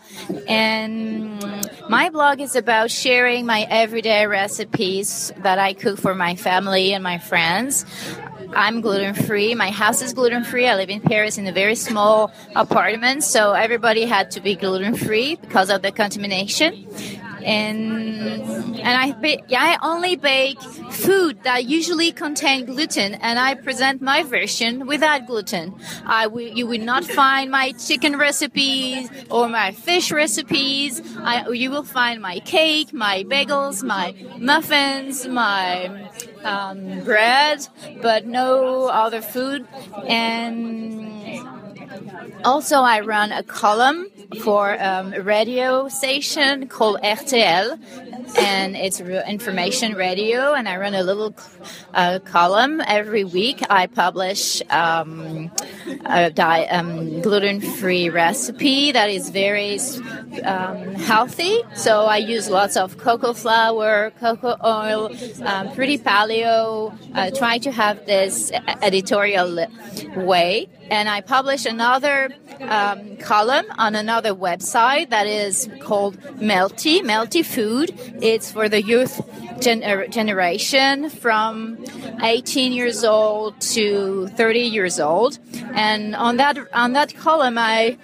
And 0.47 1.39
my 1.89 2.09
blog 2.09 2.41
is 2.41 2.55
about 2.55 2.91
sharing 2.91 3.45
my 3.45 3.65
everyday 3.69 4.25
recipes 4.27 5.31
that 5.37 5.59
I 5.59 5.73
cook 5.73 5.99
for 5.99 6.15
my 6.15 6.35
family 6.35 6.93
and 6.93 7.03
my 7.03 7.19
friends. 7.19 7.85
I'm 8.55 8.81
gluten 8.81 9.13
free. 9.13 9.55
My 9.55 9.71
house 9.71 10.01
is 10.01 10.13
gluten 10.13 10.43
free. 10.43 10.67
I 10.67 10.75
live 10.75 10.89
in 10.89 11.01
Paris 11.01 11.37
in 11.37 11.47
a 11.47 11.51
very 11.51 11.75
small 11.75 12.31
apartment, 12.55 13.23
so 13.23 13.53
everybody 13.53 14.05
had 14.05 14.31
to 14.31 14.41
be 14.41 14.55
gluten 14.55 14.95
free 14.95 15.35
because 15.35 15.69
of 15.69 15.81
the 15.81 15.91
contamination. 15.91 16.87
And 17.43 18.79
and 18.79 18.97
I 18.97 19.11
ba- 19.11 19.43
I 19.57 19.77
only 19.81 20.15
bake 20.15 20.61
food 20.61 21.43
that 21.43 21.65
usually 21.65 22.11
contain 22.11 22.65
gluten, 22.65 23.15
and 23.15 23.37
I 23.37 23.55
present 23.55 24.01
my 24.01 24.23
version 24.23 24.85
without 24.87 25.27
gluten. 25.27 25.75
I 26.05 26.27
you 26.27 26.67
will 26.67 26.79
not 26.81 27.03
find 27.03 27.51
my 27.51 27.73
chicken 27.73 28.17
recipes 28.17 29.09
or 29.29 29.49
my 29.49 29.71
fish 29.71 30.11
recipes. 30.11 31.01
I, 31.17 31.49
you 31.49 31.69
will 31.69 31.83
find 31.83 32.21
my 32.21 32.39
cake, 32.39 32.93
my 32.93 33.23
bagels, 33.23 33.83
my 33.83 34.15
muffins, 34.37 35.27
my 35.27 36.09
um, 36.43 37.03
bread, 37.03 37.67
but 38.01 38.25
no 38.25 38.87
other 38.87 39.21
food. 39.21 39.67
And 40.07 41.47
also, 42.43 42.77
I 42.77 42.99
run 43.01 43.31
a 43.31 43.43
column 43.43 44.07
for 44.41 44.81
um, 44.81 45.13
a 45.13 45.21
radio 45.21 45.87
station 45.87 46.67
called 46.67 46.99
RTL, 47.01 47.79
and 48.37 48.75
it's 48.75 48.99
information 48.99 49.93
radio. 49.93 50.53
And 50.53 50.67
I 50.67 50.77
run 50.77 50.93
a 50.93 51.03
little 51.03 51.35
uh, 51.93 52.19
column 52.19 52.81
every 52.85 53.23
week. 53.23 53.61
I 53.69 53.87
publish 53.87 54.61
um, 54.69 55.51
a 56.05 56.29
di- 56.31 56.67
um, 56.67 57.21
gluten-free 57.21 58.09
recipe 58.09 58.91
that 58.91 59.09
is 59.09 59.29
very 59.29 59.79
um, 60.43 60.95
healthy. 60.95 61.61
So 61.75 62.05
I 62.05 62.17
use 62.17 62.49
lots 62.49 62.75
of 62.77 62.97
cocoa 62.97 63.33
flour, 63.33 64.11
cocoa 64.19 64.57
oil, 64.63 65.11
um, 65.45 65.73
pretty 65.73 65.97
paleo. 65.97 66.97
Uh, 67.13 67.31
try 67.31 67.57
to 67.59 67.71
have 67.71 68.05
this 68.05 68.51
editorial 68.81 69.67
way 70.15 70.69
and 70.93 71.09
I 71.09 71.21
publish 71.21 71.65
another 71.65 72.29
um, 72.59 73.17
column 73.17 73.65
on 73.79 73.95
another 73.95 74.35
website 74.35 75.09
that 75.09 75.25
is 75.25 75.67
called 75.81 76.17
Melty, 76.37 76.99
Melty 77.01 77.43
Food. 77.43 77.91
It's 78.21 78.51
for 78.51 78.69
the 78.69 78.83
youth 78.83 79.19
gener- 79.63 80.09
generation 80.09 81.09
from 81.09 81.83
18 82.21 82.71
years 82.73 83.03
old 83.03 83.59
to 83.61 84.27
30 84.27 84.59
years 84.59 84.99
old. 84.99 85.39
And 85.73 86.15
on 86.15 86.37
that 86.37 86.57
on 86.73 86.93
that 86.93 87.15
column, 87.15 87.57
I 87.57 87.97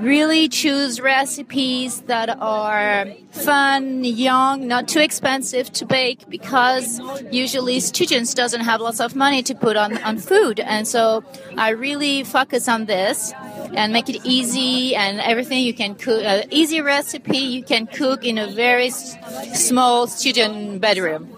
really 0.00 0.48
choose 0.48 1.00
recipes 1.00 2.00
that 2.02 2.28
are 2.40 3.06
fun, 3.30 4.04
young, 4.04 4.66
not 4.66 4.88
too 4.88 5.00
expensive 5.00 5.72
to 5.72 5.86
bake 5.86 6.28
because 6.28 7.00
usually 7.30 7.78
students 7.80 8.34
doesn't 8.34 8.62
have 8.62 8.80
lots 8.80 9.00
of 9.00 9.14
money 9.14 9.42
to 9.44 9.54
put 9.54 9.76
on, 9.76 9.96
on 9.98 10.18
food. 10.18 10.58
And 10.60 10.86
so 10.88 11.24
I 11.56 11.70
really 11.70 12.24
focus 12.24 12.68
on 12.68 12.86
this 12.86 13.32
and 13.74 13.92
make 13.92 14.08
it 14.08 14.20
easy 14.24 14.94
and 14.94 15.20
everything 15.20 15.62
you 15.64 15.74
can 15.74 15.94
cook, 15.94 16.24
uh, 16.24 16.42
easy 16.50 16.80
recipe 16.80 17.38
you 17.38 17.62
can 17.62 17.86
cook 17.86 18.24
in 18.24 18.38
a 18.38 18.46
very 18.46 18.90
small 18.90 20.06
student 20.06 20.80
bedroom. 20.80 21.28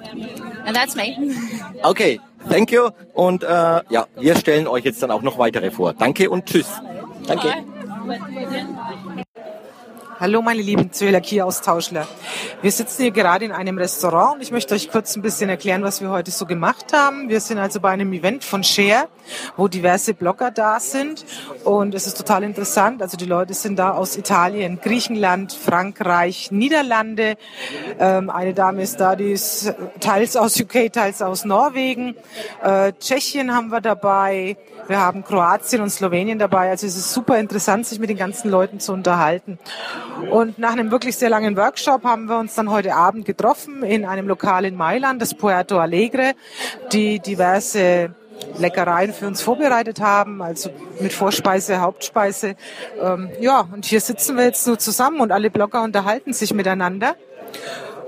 And 0.64 0.74
that's 0.74 0.96
me. 0.96 1.16
Okay, 1.84 2.18
thank 2.48 2.72
you. 2.72 2.90
Und 3.12 3.42
äh, 3.42 3.46
ja, 3.46 4.06
wir 4.16 4.36
stellen 4.36 4.66
euch 4.66 4.84
jetzt 4.84 5.02
dann 5.02 5.10
auch 5.10 5.20
noch 5.20 5.36
weitere 5.38 5.70
vor. 5.70 5.92
Danke 5.92 6.30
und 6.30 6.46
tschüss. 6.46 6.66
Danke. 7.26 7.52
Hallo 10.24 10.40
meine 10.40 10.62
lieben 10.62 10.90
Zöliakie-Austauschler. 10.90 12.08
Wir 12.62 12.72
sitzen 12.72 13.02
hier 13.02 13.10
gerade 13.10 13.44
in 13.44 13.52
einem 13.52 13.76
Restaurant 13.76 14.36
und 14.36 14.40
ich 14.40 14.52
möchte 14.52 14.74
euch 14.74 14.90
kurz 14.90 15.14
ein 15.16 15.20
bisschen 15.20 15.50
erklären, 15.50 15.82
was 15.82 16.00
wir 16.00 16.08
heute 16.08 16.30
so 16.30 16.46
gemacht 16.46 16.94
haben. 16.94 17.28
Wir 17.28 17.42
sind 17.42 17.58
also 17.58 17.78
bei 17.78 17.90
einem 17.90 18.10
Event 18.14 18.42
von 18.42 18.64
Share, 18.64 19.08
wo 19.58 19.68
diverse 19.68 20.14
Blogger 20.14 20.50
da 20.50 20.80
sind 20.80 21.26
und 21.64 21.94
es 21.94 22.06
ist 22.06 22.16
total 22.16 22.42
interessant. 22.42 23.02
Also 23.02 23.18
die 23.18 23.26
Leute 23.26 23.52
sind 23.52 23.78
da 23.78 23.90
aus 23.90 24.16
Italien, 24.16 24.80
Griechenland, 24.80 25.52
Frankreich, 25.52 26.50
Niederlande. 26.50 27.36
Ähm, 27.98 28.30
eine 28.30 28.54
Dame 28.54 28.80
ist 28.80 29.00
da, 29.00 29.16
die 29.16 29.32
ist 29.32 29.74
teils 30.00 30.38
aus 30.38 30.58
UK, 30.58 30.90
teils 30.90 31.20
aus 31.20 31.44
Norwegen. 31.44 32.16
Äh, 32.62 32.94
Tschechien 32.98 33.54
haben 33.54 33.68
wir 33.68 33.82
dabei. 33.82 34.56
Wir 34.86 35.00
haben 35.00 35.24
Kroatien 35.24 35.80
und 35.80 35.90
Slowenien 35.90 36.38
dabei. 36.38 36.70
Also 36.70 36.86
es 36.86 36.96
ist 36.96 37.12
super 37.12 37.38
interessant, 37.38 37.86
sich 37.86 37.98
mit 37.98 38.10
den 38.10 38.18
ganzen 38.18 38.50
Leuten 38.50 38.80
zu 38.80 38.92
unterhalten. 38.92 39.58
Und 40.30 40.58
nach 40.58 40.72
einem 40.72 40.90
wirklich 40.90 41.16
sehr 41.16 41.30
langen 41.30 41.56
Workshop 41.56 42.04
haben 42.04 42.26
wir 42.26 42.38
uns 42.38 42.54
dann 42.54 42.70
heute 42.70 42.94
Abend 42.94 43.24
getroffen 43.24 43.82
in 43.82 44.04
einem 44.04 44.28
Lokal 44.28 44.64
in 44.64 44.76
Mailand, 44.76 45.22
das 45.22 45.34
Puerto 45.34 45.78
Alegre, 45.78 46.34
die 46.92 47.18
diverse 47.18 48.14
Leckereien 48.58 49.12
für 49.12 49.26
uns 49.26 49.40
vorbereitet 49.40 50.00
haben, 50.00 50.42
also 50.42 50.70
mit 51.00 51.12
Vorspeise, 51.12 51.80
Hauptspeise. 51.80 52.56
Ähm, 53.00 53.30
ja, 53.40 53.66
und 53.72 53.84
hier 53.84 54.00
sitzen 54.00 54.36
wir 54.36 54.44
jetzt 54.44 54.66
nur 54.66 54.78
zusammen 54.78 55.20
und 55.20 55.32
alle 55.32 55.50
Blogger 55.50 55.82
unterhalten 55.82 56.32
sich 56.32 56.52
miteinander. 56.52 57.16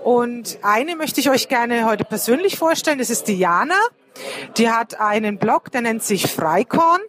Und 0.04 0.58
eine 0.62 0.94
möchte 0.94 1.20
ich 1.20 1.30
euch 1.30 1.48
gerne 1.48 1.84
heute 1.86 2.04
persönlich 2.04 2.58
vorstellen, 2.58 2.98
das 2.98 3.10
ist 3.10 3.28
Diana. 3.28 3.74
Die 4.56 4.70
hat 4.70 5.00
einen 5.00 5.38
Blog, 5.38 5.70
der 5.72 5.82
nennt 5.82 6.02
sich 6.02 6.30
Freikorn. 6.30 7.00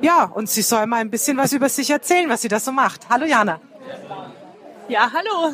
Ja, 0.00 0.24
und 0.24 0.48
sie 0.48 0.62
soll 0.62 0.86
mal 0.86 1.00
ein 1.00 1.10
bisschen 1.10 1.36
was 1.36 1.52
über 1.52 1.68
sich 1.68 1.90
erzählen, 1.90 2.28
was 2.28 2.42
sie 2.42 2.48
da 2.48 2.60
so 2.60 2.72
macht. 2.72 3.08
Hallo 3.10 3.26
Jana. 3.26 3.60
Ja, 4.88 5.10
hallo. 5.12 5.52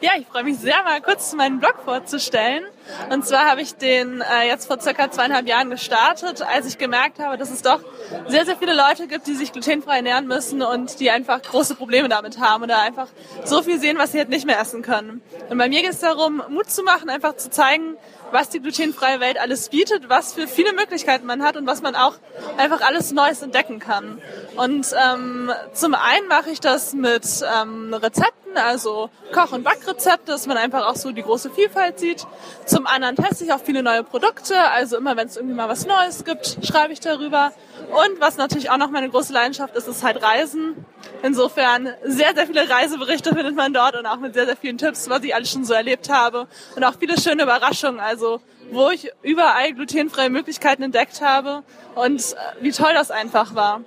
Ja, 0.00 0.12
ich 0.18 0.26
freue 0.26 0.44
mich 0.44 0.58
sehr, 0.58 0.82
mal 0.84 1.00
kurz 1.02 1.34
meinen 1.34 1.60
Blog 1.60 1.76
vorzustellen. 1.84 2.64
Und 3.10 3.26
zwar 3.26 3.48
habe 3.48 3.60
ich 3.60 3.74
den 3.74 4.20
äh, 4.20 4.46
jetzt 4.46 4.66
vor 4.66 4.80
circa 4.80 5.10
zweieinhalb 5.10 5.46
Jahren 5.46 5.70
gestartet, 5.70 6.42
als 6.42 6.66
ich 6.66 6.78
gemerkt 6.78 7.18
habe, 7.18 7.38
dass 7.38 7.50
es 7.50 7.62
doch 7.62 7.80
sehr, 8.28 8.44
sehr 8.44 8.56
viele 8.56 8.74
Leute 8.74 9.06
gibt, 9.06 9.26
die 9.26 9.34
sich 9.34 9.52
glutenfrei 9.52 9.96
ernähren 9.96 10.26
müssen 10.26 10.62
und 10.62 11.00
die 11.00 11.10
einfach 11.10 11.42
große 11.42 11.74
Probleme 11.74 12.08
damit 12.08 12.38
haben 12.38 12.64
oder 12.64 12.80
einfach 12.80 13.08
so 13.44 13.62
viel 13.62 13.78
sehen, 13.78 13.98
was 13.98 14.12
sie 14.12 14.18
halt 14.18 14.28
nicht 14.28 14.46
mehr 14.46 14.60
essen 14.60 14.82
können. 14.82 15.22
Und 15.50 15.58
bei 15.58 15.68
mir 15.68 15.82
geht 15.82 15.90
es 15.90 16.00
darum, 16.00 16.42
Mut 16.48 16.70
zu 16.70 16.82
machen, 16.82 17.10
einfach 17.10 17.36
zu 17.36 17.50
zeigen, 17.50 17.96
was 18.34 18.48
die 18.48 18.60
glutenfreie 18.60 19.20
Welt 19.20 19.38
alles 19.38 19.68
bietet, 19.68 20.08
was 20.08 20.34
für 20.34 20.48
viele 20.48 20.72
Möglichkeiten 20.72 21.24
man 21.24 21.42
hat 21.42 21.56
und 21.56 21.66
was 21.66 21.82
man 21.82 21.94
auch 21.94 22.14
einfach 22.56 22.80
alles 22.80 23.12
Neues 23.12 23.42
entdecken 23.42 23.78
kann. 23.78 24.20
Und 24.56 24.86
ähm, 24.92 25.52
zum 25.72 25.94
einen 25.94 26.26
mache 26.28 26.50
ich 26.50 26.60
das 26.60 26.94
mit 26.94 27.24
ähm, 27.62 27.94
Rezepten, 27.94 28.56
also 28.56 29.10
Koch- 29.32 29.52
und 29.52 29.62
Backrezepte, 29.62 30.32
dass 30.32 30.46
man 30.46 30.56
einfach 30.56 30.86
auch 30.86 30.96
so 30.96 31.12
die 31.12 31.22
große 31.22 31.50
Vielfalt 31.50 32.00
sieht. 32.00 32.26
Zum 32.74 32.88
anderen 32.88 33.14
teste 33.14 33.44
ich 33.44 33.52
auch 33.52 33.60
viele 33.60 33.84
neue 33.84 34.02
Produkte, 34.02 34.58
also 34.58 34.96
immer 34.96 35.16
wenn 35.16 35.28
es 35.28 35.36
irgendwie 35.36 35.54
mal 35.54 35.68
was 35.68 35.86
Neues 35.86 36.24
gibt, 36.24 36.58
schreibe 36.66 36.92
ich 36.92 36.98
darüber. 36.98 37.52
Und 37.88 38.18
was 38.18 38.36
natürlich 38.36 38.68
auch 38.68 38.78
noch 38.78 38.90
meine 38.90 39.08
große 39.08 39.32
Leidenschaft 39.32 39.76
ist, 39.76 39.86
ist 39.86 40.02
halt 40.02 40.20
Reisen. 40.20 40.84
Insofern 41.22 41.94
sehr, 42.02 42.34
sehr 42.34 42.48
viele 42.48 42.68
Reiseberichte 42.68 43.32
findet 43.32 43.54
man 43.54 43.72
dort 43.72 43.94
und 43.94 44.06
auch 44.06 44.16
mit 44.16 44.34
sehr, 44.34 44.46
sehr 44.46 44.56
vielen 44.56 44.76
Tipps, 44.76 45.08
was 45.08 45.22
ich 45.22 45.32
alles 45.36 45.52
schon 45.52 45.64
so 45.64 45.72
erlebt 45.72 46.10
habe. 46.10 46.48
Und 46.74 46.82
auch 46.82 46.94
viele 46.98 47.16
schöne 47.16 47.44
Überraschungen, 47.44 48.00
also 48.00 48.40
wo 48.72 48.90
ich 48.90 49.08
überall 49.22 49.72
glutenfreie 49.72 50.28
Möglichkeiten 50.28 50.82
entdeckt 50.82 51.20
habe 51.20 51.62
und 51.94 52.20
äh, 52.20 52.34
wie 52.60 52.72
toll 52.72 52.90
das 52.92 53.12
einfach 53.12 53.54
war. 53.54 53.82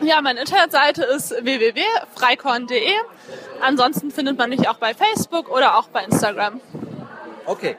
Ja, 0.00 0.22
meine 0.22 0.40
Internetseite 0.40 1.04
ist 1.04 1.32
www.freikorn.de. 1.32 2.94
Ansonsten 3.60 4.10
findet 4.10 4.38
man 4.38 4.48
mich 4.48 4.66
auch 4.70 4.78
bei 4.78 4.94
Facebook 4.94 5.50
oder 5.50 5.76
auch 5.76 5.88
bei 5.88 6.02
Instagram. 6.02 6.62
Okay. 7.44 7.76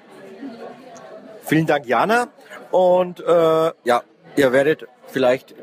Vielen 1.47 1.65
Dank, 1.65 1.85
Jana. 1.85 2.27
Und 2.71 3.21
äh, 3.21 3.71
ja, 3.85 4.03
ihr 4.35 4.51
werdet 4.51 4.85
vielleicht 5.07 5.55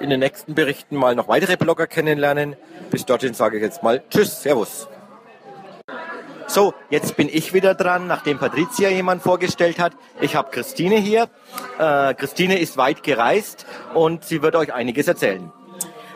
in 0.00 0.10
den 0.10 0.18
nächsten 0.18 0.54
Berichten 0.54 0.96
mal 0.96 1.14
noch 1.14 1.28
weitere 1.28 1.56
Blogger 1.56 1.86
kennenlernen. 1.86 2.56
Bis 2.90 3.06
dorthin 3.06 3.32
sage 3.32 3.58
ich 3.58 3.62
jetzt 3.62 3.84
mal 3.84 4.02
Tschüss, 4.10 4.42
Servus. 4.42 4.88
So, 6.48 6.74
jetzt 6.90 7.16
bin 7.16 7.28
ich 7.32 7.54
wieder 7.54 7.74
dran, 7.74 8.08
nachdem 8.08 8.38
Patricia 8.38 8.88
jemand 8.88 9.22
vorgestellt 9.22 9.78
hat. 9.78 9.92
Ich 10.20 10.34
habe 10.34 10.50
Christine 10.50 10.96
hier. 10.96 11.28
Äh, 11.78 12.14
Christine 12.14 12.58
ist 12.58 12.76
weit 12.76 13.04
gereist 13.04 13.66
und 13.94 14.24
sie 14.24 14.42
wird 14.42 14.56
euch 14.56 14.74
einiges 14.74 15.06
erzählen. 15.06 15.52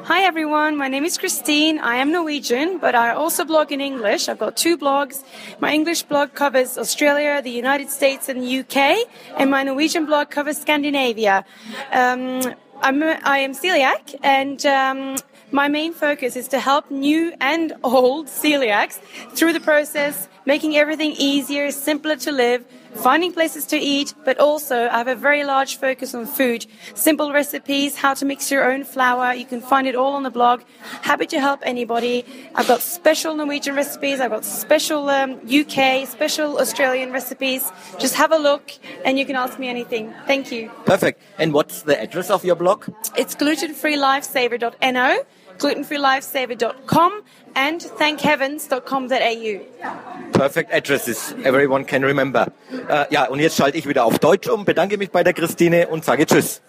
Hi 0.09 0.23
everyone, 0.23 0.79
my 0.79 0.89
name 0.89 1.05
is 1.05 1.19
Christine. 1.19 1.79
I 1.81 1.97
am 1.97 2.11
Norwegian, 2.11 2.79
but 2.79 2.95
I 2.95 3.13
also 3.13 3.45
blog 3.45 3.73
in 3.73 3.83
English. 3.83 4.31
I've 4.31 4.39
got 4.39 4.57
two 4.57 4.79
blogs. 4.79 5.23
My 5.61 5.71
English 5.75 6.05
blog 6.05 6.33
covers 6.33 6.79
Australia, 6.79 7.43
the 7.43 7.51
United 7.51 7.91
States, 7.91 8.31
and 8.31 8.41
the 8.41 8.61
UK, 8.61 9.07
and 9.37 9.51
my 9.51 9.63
Norwegian 9.65 10.07
blog 10.07 10.31
covers 10.31 10.57
Scandinavia. 10.57 11.45
Um, 11.93 12.41
I'm, 12.81 13.03
I 13.03 13.41
am 13.41 13.53
celiac, 13.53 14.15
and 14.23 14.65
um, 14.65 15.17
my 15.53 15.69
main 15.69 15.93
focus 15.93 16.37
is 16.37 16.49
to 16.49 16.59
help 16.59 16.91
new 16.91 17.35
and 17.39 17.75
old 17.85 18.29
celiacs 18.29 19.01
through 19.37 19.53
the 19.53 19.61
process, 19.61 20.27
making 20.47 20.75
everything 20.75 21.13
easier, 21.19 21.71
simpler 21.71 22.17
to 22.17 22.33
live, 22.33 22.65
finding 22.99 23.33
places 23.33 23.65
to 23.67 23.77
eat, 23.77 24.15
but 24.25 24.39
also 24.39 24.89
I 24.89 24.99
have 24.99 25.09
a 25.09 25.15
very 25.15 25.45
large 25.45 25.77
focus 25.77 26.15
on 26.15 26.27
food. 26.27 26.67
Simple 26.95 27.33
recipes, 27.33 27.97
how 27.97 28.15
to 28.15 28.25
mix 28.25 28.51
your 28.51 28.71
own 28.71 28.85
flour. 28.85 29.33
You 29.35 29.47
can 29.47 29.61
find 29.61 29.87
it 29.87 29.95
all 29.95 30.13
on 30.15 30.23
the 30.23 30.31
blog. 30.31 30.63
Happy 31.03 31.27
to 31.27 31.41
help 31.41 31.61
anybody. 31.63 32.25
I've 32.55 32.69
got 32.69 32.81
special 32.81 33.35
Norwegian 33.35 33.75
recipes. 33.75 34.21
I've 34.21 34.31
got 34.31 34.45
special 34.45 35.09
um, 35.09 35.41
UK, 35.49 36.07
special 36.07 36.59
Australian 36.59 37.13
recipes. 37.13 37.71
Just 37.99 38.15
have 38.17 38.33
a 38.33 38.39
look 38.39 38.73
and 39.05 39.19
you 39.19 39.25
can 39.25 39.37
ask 39.37 39.59
me 39.59 39.69
anything. 39.69 40.13
Thank 40.27 40.53
you. 40.53 40.71
Perfect. 40.85 41.23
And 41.39 41.53
what's 41.53 41.83
the 41.83 42.01
address 42.01 42.31
of 42.31 42.45
your 42.45 42.57
blog? 42.57 42.89
It's 43.17 43.35
glutenfreelifesaver.no, 43.35 45.23
glutenfreelifesaver.com, 45.59 47.13
and 47.55 47.81
thankheavens.com.au. 47.99 49.61
Perfect 50.33 50.73
addresses. 50.73 51.35
Everyone 51.45 51.85
can 51.85 52.05
remember. 52.05 52.53
Äh, 52.89 53.07
ja, 53.11 53.29
und 53.29 53.41
jetzt 53.41 53.57
schalte 53.57 53.77
ich 53.79 53.89
wieder 53.89 54.05
auf 54.05 54.19
Deutsch 54.19 54.49
um, 54.49 54.65
bedanke 54.65 54.99
mich 54.99 55.11
bei 55.11 55.25
der 55.25 55.33
Christine 55.33 55.89
und 55.89 56.05
sage 56.05 56.27
Tschüss. 56.27 56.63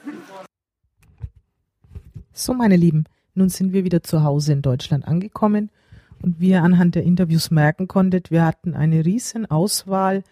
So, 2.34 2.54
meine 2.54 2.78
Lieben, 2.78 3.06
nun 3.34 3.50
sind 3.50 3.74
wir 3.74 3.84
wieder 3.84 4.02
zu 4.02 4.24
Hause 4.24 4.54
in 4.54 4.62
Deutschland 4.62 5.08
angekommen 5.08 5.70
und 6.22 6.40
wie 6.40 6.50
ihr 6.50 6.64
anhand 6.64 6.96
der 6.96 7.04
Interviews 7.04 7.52
merken 7.52 7.88
konntet, 7.88 8.32
wir 8.32 8.46
hatten 8.46 8.74
eine 8.74 9.06
riesen 9.06 9.50
Auswahl 9.50 10.24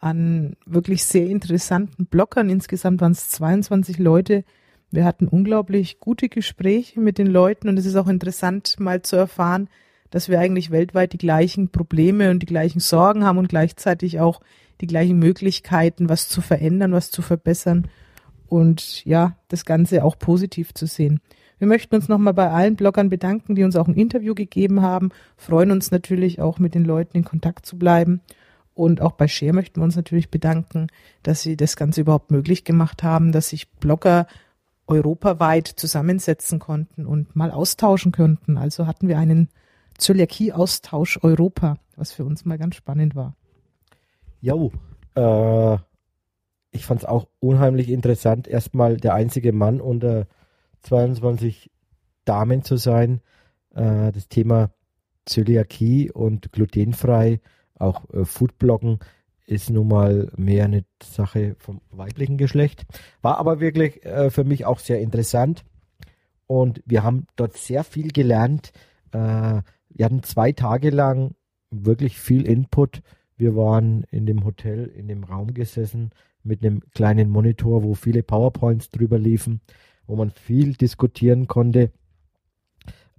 an 0.00 0.56
wirklich 0.66 1.04
sehr 1.04 1.26
interessanten 1.26 2.06
Bloggern. 2.06 2.50
Insgesamt 2.50 3.00
waren 3.00 3.12
es 3.12 3.28
22 3.30 3.98
Leute. 3.98 4.44
Wir 4.92 5.06
hatten 5.06 5.26
unglaublich 5.26 6.00
gute 6.00 6.28
Gespräche 6.28 7.00
mit 7.00 7.16
den 7.16 7.26
Leuten 7.26 7.70
und 7.70 7.78
es 7.78 7.86
ist 7.86 7.96
auch 7.96 8.08
interessant 8.08 8.78
mal 8.78 9.00
zu 9.00 9.16
erfahren, 9.16 9.70
dass 10.10 10.28
wir 10.28 10.38
eigentlich 10.38 10.70
weltweit 10.70 11.14
die 11.14 11.18
gleichen 11.18 11.70
Probleme 11.70 12.30
und 12.30 12.40
die 12.40 12.46
gleichen 12.46 12.78
Sorgen 12.78 13.24
haben 13.24 13.38
und 13.38 13.48
gleichzeitig 13.48 14.20
auch 14.20 14.42
die 14.82 14.86
gleichen 14.86 15.18
Möglichkeiten, 15.18 16.10
was 16.10 16.28
zu 16.28 16.42
verändern, 16.42 16.92
was 16.92 17.10
zu 17.10 17.22
verbessern 17.22 17.88
und 18.48 19.02
ja, 19.06 19.38
das 19.48 19.64
Ganze 19.64 20.04
auch 20.04 20.18
positiv 20.18 20.74
zu 20.74 20.84
sehen. 20.84 21.20
Wir 21.58 21.68
möchten 21.68 21.94
uns 21.94 22.08
nochmal 22.08 22.34
bei 22.34 22.50
allen 22.50 22.76
Bloggern 22.76 23.08
bedanken, 23.08 23.54
die 23.54 23.64
uns 23.64 23.76
auch 23.76 23.88
ein 23.88 23.94
Interview 23.94 24.34
gegeben 24.34 24.82
haben, 24.82 25.08
freuen 25.38 25.70
uns 25.70 25.90
natürlich 25.90 26.42
auch 26.42 26.58
mit 26.58 26.74
den 26.74 26.84
Leuten 26.84 27.16
in 27.16 27.24
Kontakt 27.24 27.64
zu 27.64 27.78
bleiben. 27.78 28.20
Und 28.74 29.00
auch 29.00 29.12
bei 29.12 29.28
Share 29.28 29.54
möchten 29.54 29.80
wir 29.80 29.84
uns 29.84 29.96
natürlich 29.96 30.30
bedanken, 30.30 30.88
dass 31.22 31.40
sie 31.40 31.56
das 31.56 31.76
Ganze 31.76 32.02
überhaupt 32.02 32.30
möglich 32.30 32.64
gemacht 32.64 33.02
haben, 33.02 33.32
dass 33.32 33.50
sich 33.50 33.70
Blogger 33.70 34.26
europaweit 34.86 35.66
zusammensetzen 35.68 36.58
konnten 36.58 37.06
und 37.06 37.34
mal 37.36 37.50
austauschen 37.50 38.12
könnten. 38.12 38.56
Also 38.56 38.86
hatten 38.86 39.08
wir 39.08 39.18
einen 39.18 39.48
Zöliakie-Austausch 39.98 41.20
Europa, 41.22 41.78
was 41.96 42.12
für 42.12 42.24
uns 42.24 42.44
mal 42.44 42.58
ganz 42.58 42.76
spannend 42.76 43.14
war. 43.14 43.36
Jo, 44.40 44.72
äh, 45.14 45.78
ich 46.72 46.84
fand 46.84 47.00
es 47.00 47.04
auch 47.04 47.28
unheimlich 47.38 47.88
interessant, 47.90 48.48
erstmal 48.48 48.96
der 48.96 49.14
einzige 49.14 49.52
Mann 49.52 49.80
unter 49.80 50.26
22 50.82 51.70
Damen 52.24 52.62
zu 52.62 52.76
sein. 52.76 53.20
Äh, 53.74 54.10
das 54.12 54.28
Thema 54.28 54.70
Zöliakie 55.26 56.10
und 56.10 56.52
glutenfrei, 56.52 57.40
auch 57.78 58.08
äh, 58.12 58.24
Foodbloggen, 58.24 58.98
ist 59.52 59.70
nun 59.70 59.88
mal 59.88 60.30
mehr 60.36 60.64
eine 60.64 60.84
Sache 61.02 61.56
vom 61.58 61.80
weiblichen 61.90 62.38
Geschlecht. 62.38 62.84
War 63.20 63.38
aber 63.38 63.60
wirklich 63.60 64.04
äh, 64.04 64.30
für 64.30 64.44
mich 64.44 64.64
auch 64.64 64.78
sehr 64.78 65.00
interessant. 65.00 65.64
Und 66.46 66.82
wir 66.86 67.02
haben 67.02 67.26
dort 67.36 67.56
sehr 67.56 67.84
viel 67.84 68.12
gelernt. 68.12 68.72
Äh, 69.12 69.62
wir 69.90 70.04
hatten 70.04 70.22
zwei 70.22 70.52
Tage 70.52 70.90
lang 70.90 71.34
wirklich 71.70 72.18
viel 72.18 72.46
Input. 72.46 73.02
Wir 73.36 73.56
waren 73.56 74.04
in 74.10 74.26
dem 74.26 74.44
Hotel, 74.44 74.86
in 74.86 75.08
dem 75.08 75.24
Raum 75.24 75.54
gesessen 75.54 76.10
mit 76.42 76.64
einem 76.64 76.80
kleinen 76.94 77.30
Monitor, 77.30 77.82
wo 77.82 77.94
viele 77.94 78.22
PowerPoints 78.22 78.90
drüber 78.90 79.18
liefen, 79.18 79.60
wo 80.06 80.16
man 80.16 80.30
viel 80.30 80.74
diskutieren 80.74 81.46
konnte. 81.46 81.92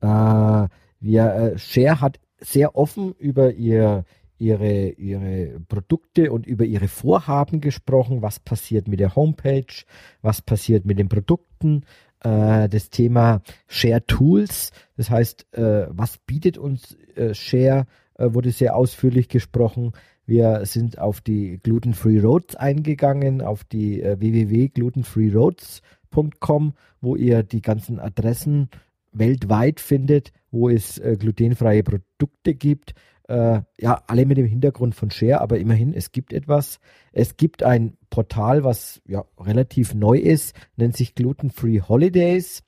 Äh, 0.02 0.68
wir, 1.00 1.34
äh, 1.34 1.58
Share 1.58 2.02
hat 2.02 2.20
sehr 2.40 2.76
offen 2.76 3.14
über 3.14 3.54
ihr, 3.54 4.06
ihre, 4.38 4.90
ihre 4.90 5.60
Produkte 5.68 6.32
und 6.32 6.46
über 6.46 6.66
ihre 6.66 6.88
Vorhaben 6.88 7.62
gesprochen, 7.62 8.22
was 8.22 8.40
passiert 8.40 8.88
mit 8.88 9.00
der 9.00 9.16
Homepage, 9.16 9.86
was 10.22 10.42
passiert 10.42 10.86
mit 10.86 11.00
den 11.00 11.10
Produkten, 11.10 11.84
äh, 12.24 12.68
das 12.70 12.90
Thema 12.90 13.42
Share 13.68 14.04
Tools, 14.06 14.72
das 14.96 15.10
heißt, 15.10 15.54
äh, 15.54 15.88
was 15.90 16.18
bietet 16.20 16.58
uns 16.58 16.96
äh, 17.16 17.34
Share, 17.34 17.86
wurde 18.16 18.52
sehr 18.52 18.76
ausführlich 18.76 19.28
gesprochen. 19.28 19.94
Wir 20.28 20.68
sind 20.68 21.00
auf 21.00 21.20
die 21.20 21.60
Gluten 21.64 21.96
Free 21.96 22.20
Roads 22.20 22.56
eingegangen, 22.56 23.42
auf 23.42 23.64
die 23.64 24.04
www.glutenfreeroads.com, 24.04 26.74
wo 27.02 27.16
ihr 27.16 27.42
die 27.42 27.64
ganzen 27.64 28.00
Adressen 28.00 28.70
weltweit 29.12 29.80
findet, 29.80 30.32
wo 30.52 30.70
es 30.70 31.02
glutenfreie 31.02 31.82
Produkte 31.82 32.54
gibt. 32.54 32.94
Äh, 33.28 33.62
ja, 33.80 34.04
alle 34.08 34.26
mit 34.26 34.38
dem 34.38 34.46
Hintergrund 34.46 34.96
von 34.96 35.10
Share, 35.10 35.42
aber 35.42 35.58
immerhin, 35.58 35.94
es 35.94 36.12
gibt 36.12 36.34
etwas. 36.34 36.80
Es 37.12 37.38
gibt 37.38 37.64
ein 37.64 37.98
Portal, 38.10 38.64
was 38.64 39.02
ja 39.06 39.26
relativ 39.40 39.94
neu 39.94 40.18
ist, 40.18 40.56
nennt 40.76 40.98
sich 40.98 41.16
Gluten 41.16 41.50
Free 41.50 41.82
Holidays. 41.82 42.64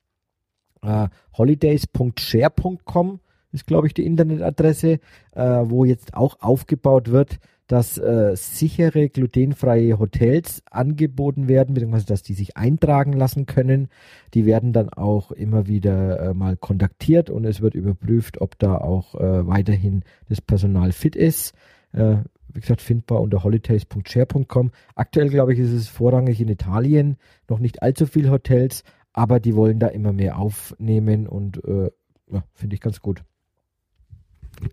Äh, 0.82 1.08
holidays.share.com 1.36 3.20
ist, 3.52 3.66
glaube 3.66 3.86
ich, 3.86 3.94
die 3.94 4.06
Internetadresse, 4.06 5.00
äh, 5.32 5.42
wo 5.64 5.84
jetzt 5.84 6.14
auch 6.14 6.40
aufgebaut 6.40 7.10
wird, 7.10 7.38
dass 7.66 7.98
äh, 7.98 8.36
sichere 8.36 9.08
glutenfreie 9.08 9.98
Hotels 9.98 10.62
angeboten 10.70 11.48
werden, 11.48 11.74
beziehungsweise 11.74 12.06
dass 12.06 12.22
die 12.22 12.34
sich 12.34 12.56
eintragen 12.56 13.12
lassen 13.12 13.46
können. 13.46 13.88
Die 14.34 14.46
werden 14.46 14.72
dann 14.72 14.88
auch 14.88 15.32
immer 15.32 15.66
wieder 15.66 16.20
äh, 16.20 16.34
mal 16.34 16.56
kontaktiert 16.56 17.28
und 17.28 17.44
es 17.44 17.60
wird 17.60 17.74
überprüft, 17.74 18.40
ob 18.40 18.58
da 18.58 18.78
auch 18.78 19.14
äh, 19.16 19.46
weiterhin 19.46 20.04
das 20.28 20.40
Personal 20.40 20.92
fit 20.92 21.16
ist. 21.16 21.54
Äh, 21.92 22.18
wie 22.52 22.60
gesagt, 22.60 22.80
findbar 22.80 23.20
unter 23.20 23.42
holidays.share.com. 23.42 24.70
Aktuell, 24.94 25.28
glaube 25.28 25.52
ich, 25.52 25.58
ist 25.58 25.72
es 25.72 25.88
vorrangig 25.88 26.40
in 26.40 26.48
Italien, 26.48 27.16
noch 27.48 27.58
nicht 27.58 27.82
allzu 27.82 28.06
viele 28.06 28.30
Hotels, 28.30 28.82
aber 29.12 29.40
die 29.40 29.54
wollen 29.54 29.78
da 29.78 29.88
immer 29.88 30.12
mehr 30.12 30.38
aufnehmen 30.38 31.26
und 31.26 31.62
äh, 31.64 31.90
ja, 32.30 32.44
finde 32.54 32.74
ich 32.74 32.80
ganz 32.80 33.00
gut. 33.00 33.22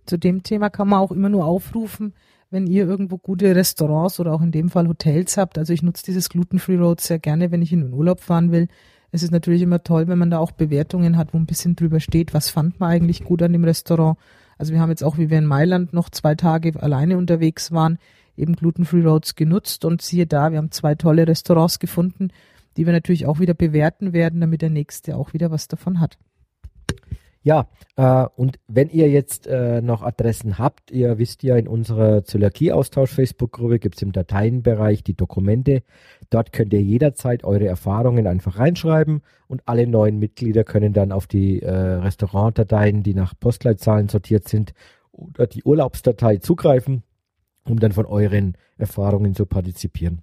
Zu 0.05 0.17
dem 0.17 0.43
Thema 0.43 0.69
kann 0.69 0.89
man 0.89 0.99
auch 0.99 1.11
immer 1.11 1.29
nur 1.29 1.45
aufrufen, 1.45 2.13
wenn 2.49 2.67
ihr 2.67 2.85
irgendwo 2.85 3.17
gute 3.17 3.55
Restaurants 3.55 4.19
oder 4.19 4.33
auch 4.33 4.41
in 4.41 4.51
dem 4.51 4.69
Fall 4.69 4.87
Hotels 4.87 5.37
habt. 5.37 5.57
Also 5.57 5.73
ich 5.73 5.81
nutze 5.81 6.05
dieses 6.05 6.29
Gluten-Free 6.29 6.77
Road 6.77 7.01
sehr 7.01 7.19
gerne, 7.19 7.51
wenn 7.51 7.61
ich 7.61 7.73
in 7.73 7.81
den 7.81 7.93
Urlaub 7.93 8.19
fahren 8.19 8.51
will. 8.51 8.67
Es 9.11 9.23
ist 9.23 9.31
natürlich 9.31 9.61
immer 9.61 9.83
toll, 9.83 10.07
wenn 10.07 10.17
man 10.17 10.31
da 10.31 10.39
auch 10.39 10.51
Bewertungen 10.51 11.17
hat, 11.17 11.33
wo 11.33 11.37
ein 11.37 11.45
bisschen 11.45 11.75
drüber 11.75 11.99
steht, 11.99 12.33
was 12.33 12.49
fand 12.49 12.79
man 12.79 12.91
eigentlich 12.91 13.23
gut 13.23 13.41
an 13.41 13.53
dem 13.53 13.63
Restaurant. 13.63 14.17
Also 14.57 14.73
wir 14.73 14.79
haben 14.79 14.89
jetzt 14.89 15.03
auch, 15.03 15.17
wie 15.17 15.29
wir 15.29 15.37
in 15.37 15.45
Mailand 15.45 15.93
noch 15.93 16.09
zwei 16.09 16.35
Tage 16.35 16.81
alleine 16.81 17.17
unterwegs 17.17 17.71
waren, 17.71 17.97
eben 18.37 18.55
Gluten-Free 18.55 19.03
Roads 19.03 19.35
genutzt 19.35 19.85
und 19.85 20.01
siehe 20.01 20.25
da, 20.25 20.51
wir 20.51 20.57
haben 20.57 20.71
zwei 20.71 20.95
tolle 20.95 21.27
Restaurants 21.27 21.79
gefunden, 21.79 22.29
die 22.77 22.85
wir 22.85 22.93
natürlich 22.93 23.25
auch 23.25 23.39
wieder 23.39 23.53
bewerten 23.53 24.13
werden, 24.13 24.41
damit 24.41 24.61
der 24.61 24.69
nächste 24.69 25.15
auch 25.15 25.33
wieder 25.33 25.51
was 25.51 25.67
davon 25.67 25.99
hat. 25.99 26.17
Ja, 27.43 27.67
äh, 27.97 28.25
und 28.37 28.57
wenn 28.67 28.89
ihr 28.89 29.09
jetzt 29.09 29.47
äh, 29.47 29.81
noch 29.81 30.01
Adressen 30.01 30.57
habt, 30.57 30.91
ihr 30.91 31.17
wisst 31.17 31.43
ja, 31.43 31.57
in 31.57 31.67
unserer 31.67 32.23
Zöliakie-Austausch-Facebook-Gruppe 32.23 33.79
gibt 33.79 33.95
es 33.97 34.01
im 34.01 34.13
Dateienbereich 34.13 35.03
die 35.03 35.15
Dokumente. 35.15 35.83
Dort 36.29 36.53
könnt 36.53 36.71
ihr 36.71 36.81
jederzeit 36.81 37.43
eure 37.43 37.67
Erfahrungen 37.67 38.27
einfach 38.27 38.59
reinschreiben 38.59 39.21
und 39.47 39.61
alle 39.65 39.87
neuen 39.87 40.19
Mitglieder 40.19 40.63
können 40.63 40.93
dann 40.93 41.11
auf 41.11 41.27
die 41.27 41.61
äh, 41.61 41.69
Restaurantdateien, 41.69 43.03
die 43.03 43.13
nach 43.13 43.33
Postleitzahlen 43.37 44.07
sortiert 44.07 44.47
sind, 44.47 44.73
oder 45.11 45.45
die 45.45 45.63
Urlaubsdatei 45.63 46.37
zugreifen, 46.37 47.03
um 47.65 47.77
dann 47.77 47.91
von 47.91 48.05
euren 48.05 48.57
Erfahrungen 48.77 49.35
zu 49.35 49.45
partizipieren. 49.45 50.21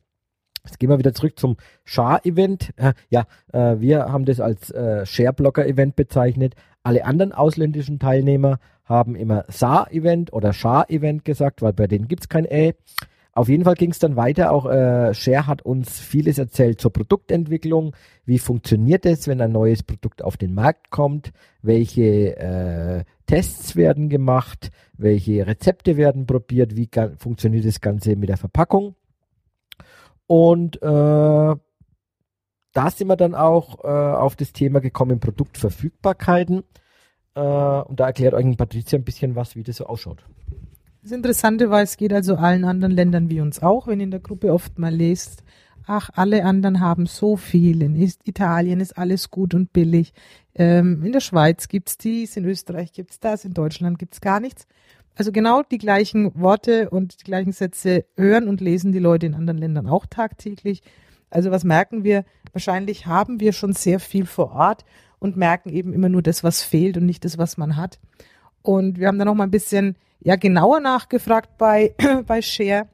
Jetzt 0.64 0.78
gehen 0.78 0.90
wir 0.90 0.98
wieder 0.98 1.14
zurück 1.14 1.38
zum 1.38 1.56
Schar-Event. 1.84 2.72
Äh, 2.76 2.92
ja, 3.08 3.24
äh, 3.52 3.80
wir 3.80 4.12
haben 4.12 4.24
das 4.24 4.40
als 4.40 4.70
äh, 4.70 5.06
Share-Blocker-Event 5.06 5.96
bezeichnet. 5.96 6.54
Alle 6.82 7.04
anderen 7.04 7.32
ausländischen 7.32 7.98
Teilnehmer 7.98 8.58
haben 8.84 9.14
immer 9.14 9.44
Saar-Event 9.48 10.32
oder 10.32 10.52
Schar-Event 10.52 11.24
gesagt, 11.24 11.62
weil 11.62 11.72
bei 11.72 11.86
denen 11.86 12.08
gibt 12.08 12.24
es 12.24 12.28
kein 12.28 12.44
Ä. 12.44 12.74
Auf 13.32 13.48
jeden 13.48 13.64
Fall 13.64 13.74
ging 13.74 13.92
es 13.92 14.00
dann 14.00 14.16
weiter. 14.16 14.50
Auch 14.50 14.66
äh, 14.66 15.14
Share 15.14 15.46
hat 15.46 15.62
uns 15.62 16.00
vieles 16.00 16.38
erzählt 16.38 16.80
zur 16.80 16.92
Produktentwicklung. 16.92 17.94
Wie 18.24 18.38
funktioniert 18.40 19.06
es, 19.06 19.28
wenn 19.28 19.40
ein 19.40 19.52
neues 19.52 19.84
Produkt 19.84 20.22
auf 20.22 20.36
den 20.36 20.52
Markt 20.52 20.90
kommt? 20.90 21.32
Welche 21.62 22.36
äh, 22.36 23.04
Tests 23.26 23.76
werden 23.76 24.08
gemacht? 24.08 24.72
Welche 24.98 25.46
Rezepte 25.46 25.96
werden 25.96 26.26
probiert? 26.26 26.76
Wie 26.76 26.90
funktioniert 27.18 27.64
das 27.64 27.80
Ganze 27.80 28.16
mit 28.16 28.28
der 28.28 28.36
Verpackung? 28.36 28.96
Und 30.30 30.80
äh, 30.80 30.86
da 30.86 31.58
sind 32.94 33.08
wir 33.08 33.16
dann 33.16 33.34
auch 33.34 33.82
äh, 33.82 33.88
auf 33.88 34.36
das 34.36 34.52
Thema 34.52 34.80
gekommen, 34.80 35.18
Produktverfügbarkeiten. 35.18 36.62
Äh, 37.34 37.40
und 37.40 37.98
da 37.98 38.06
erklärt 38.06 38.34
euch 38.34 38.56
Patricia 38.56 38.96
ein 38.96 39.02
bisschen 39.02 39.34
was, 39.34 39.56
wie 39.56 39.64
das 39.64 39.78
so 39.78 39.86
ausschaut. 39.86 40.24
Das 41.02 41.10
Interessante 41.10 41.68
war, 41.68 41.82
es 41.82 41.96
geht 41.96 42.12
also 42.12 42.36
allen 42.36 42.64
anderen 42.64 42.92
Ländern 42.92 43.28
wie 43.28 43.40
uns 43.40 43.60
auch, 43.60 43.88
wenn 43.88 43.98
in 43.98 44.12
der 44.12 44.20
Gruppe 44.20 44.52
oft 44.52 44.78
mal 44.78 44.94
lest, 44.94 45.42
ach, 45.84 46.10
alle 46.14 46.44
anderen 46.44 46.78
haben 46.78 47.06
so 47.06 47.36
viel, 47.36 47.82
in 47.82 47.96
Italien 47.96 48.78
ist 48.78 48.96
alles 48.96 49.32
gut 49.32 49.52
und 49.52 49.72
billig, 49.72 50.12
ähm, 50.54 51.02
in 51.02 51.10
der 51.10 51.18
Schweiz 51.18 51.66
gibt's 51.66 51.98
dies, 51.98 52.36
in 52.36 52.44
Österreich 52.44 52.92
gibt's 52.92 53.18
das, 53.18 53.44
in 53.44 53.52
Deutschland 53.52 53.98
gibt's 53.98 54.20
gar 54.20 54.38
nichts. 54.38 54.68
Also 55.20 55.32
genau 55.32 55.62
die 55.62 55.76
gleichen 55.76 56.32
Worte 56.34 56.88
und 56.88 57.20
die 57.20 57.24
gleichen 57.24 57.52
Sätze 57.52 58.06
hören 58.16 58.48
und 58.48 58.62
lesen 58.62 58.90
die 58.90 58.98
Leute 58.98 59.26
in 59.26 59.34
anderen 59.34 59.58
Ländern 59.58 59.86
auch 59.86 60.06
tagtäglich. 60.06 60.82
Also 61.28 61.50
was 61.50 61.62
merken 61.62 62.04
wir? 62.04 62.24
Wahrscheinlich 62.52 63.04
haben 63.04 63.38
wir 63.38 63.52
schon 63.52 63.74
sehr 63.74 64.00
viel 64.00 64.24
vor 64.24 64.52
Ort 64.52 64.86
und 65.18 65.36
merken 65.36 65.68
eben 65.68 65.92
immer 65.92 66.08
nur 66.08 66.22
das, 66.22 66.42
was 66.42 66.62
fehlt 66.62 66.96
und 66.96 67.04
nicht 67.04 67.26
das, 67.26 67.36
was 67.36 67.58
man 67.58 67.76
hat. 67.76 68.00
Und 68.62 68.98
wir 68.98 69.08
haben 69.08 69.18
dann 69.18 69.26
noch 69.26 69.34
mal 69.34 69.44
ein 69.44 69.50
bisschen 69.50 69.98
ja 70.20 70.36
genauer 70.36 70.80
nachgefragt 70.80 71.58
bei 71.58 71.94
bei 72.26 72.40
Share, 72.40 72.88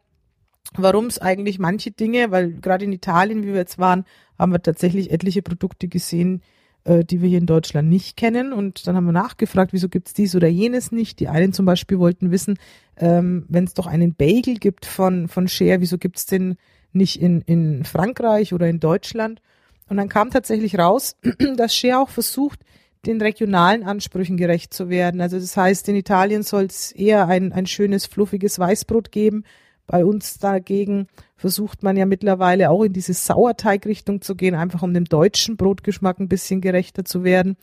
warum 0.77 1.07
es 1.07 1.21
eigentlich 1.21 1.61
manche 1.61 1.93
Dinge, 1.93 2.33
weil 2.33 2.55
gerade 2.55 2.87
in 2.87 2.93
Italien, 2.93 3.45
wie 3.45 3.53
wir 3.53 3.61
jetzt 3.61 3.79
waren, 3.79 4.05
haben 4.37 4.51
wir 4.51 4.61
tatsächlich 4.61 5.13
etliche 5.13 5.43
Produkte 5.43 5.87
gesehen, 5.87 6.43
äh, 6.87 7.05
die 7.05 7.21
wir 7.21 7.29
hier 7.29 7.39
in 7.39 7.47
Deutschland 7.47 7.89
nicht 7.89 8.17
kennen. 8.17 8.53
Und 8.53 8.87
dann 8.87 8.97
haben 8.97 9.07
wir 9.07 9.13
nachgefragt, 9.13 9.73
wieso 9.73 9.89
gibt 9.89 10.09
es 10.09 10.15
dies 10.15 10.35
oder 10.35 10.49
jenes 10.49 10.93
nicht. 10.93 11.21
Die 11.21 11.29
einen 11.29 11.53
zum 11.53 11.67
Beispiel 11.67 11.99
wollten 11.99 12.31
wissen, 12.31 12.59
ähm, 12.97 13.45
wenn 13.49 13.65
es 13.65 13.75
doch 13.75 13.87
einen 13.87 14.15
Bagel 14.15 14.55
gibt 14.55 14.87
von 14.87 15.29
von 15.29 15.49
Share, 15.49 15.81
wieso 15.81 15.99
gibt 15.99 16.19
es 16.19 16.27
den 16.27 16.57
nicht 16.93 17.21
in, 17.21 17.43
in 17.43 17.85
Frankreich 17.85 18.55
oder 18.55 18.69
in 18.69 18.81
Deutschland. 18.81 19.43
Und 19.89 19.97
dann 19.99 20.09
kam 20.09 20.31
tatsächlich 20.31 20.79
raus, 20.79 21.17
dass 21.57 21.75
Share 21.75 21.99
auch 21.99 22.09
versucht, 22.09 22.61
den 23.05 23.21
regionalen 23.21 23.85
Ansprüchen 23.85 24.37
gerecht 24.37 24.75
zu 24.75 24.89
werden. 24.89 25.21
Also 25.21 25.39
das 25.39 25.57
heißt, 25.57 25.89
in 25.89 25.97
Italien 25.97 26.43
soll 26.43 26.65
es 26.65 26.93
eher 26.93 27.29
ein, 27.29 27.53
ein 27.53 27.67
schönes, 27.67 28.07
fluffiges 28.07 28.59
Weißbrot 28.59 29.13
geben. 29.13 29.45
Bei 29.87 30.05
uns 30.05 30.39
dagegen 30.39 31.07
versucht 31.37 31.83
man 31.83 31.97
ja 31.97 32.07
mittlerweile 32.07 32.71
auch 32.71 32.83
in 32.83 32.93
diese 32.93 33.15
Sauerteigrichtung 33.15 34.21
zu 34.21 34.35
gehen, 34.35 34.55
einfach 34.55 34.83
um 34.83 34.93
dem 34.93 35.05
deutschen 35.05 35.57
Brotgeschmack 35.57 36.19
ein 36.19 36.29
bisschen 36.29 36.61
gerechter 36.61 37.05
zu 37.05 37.23
werden. 37.23 37.57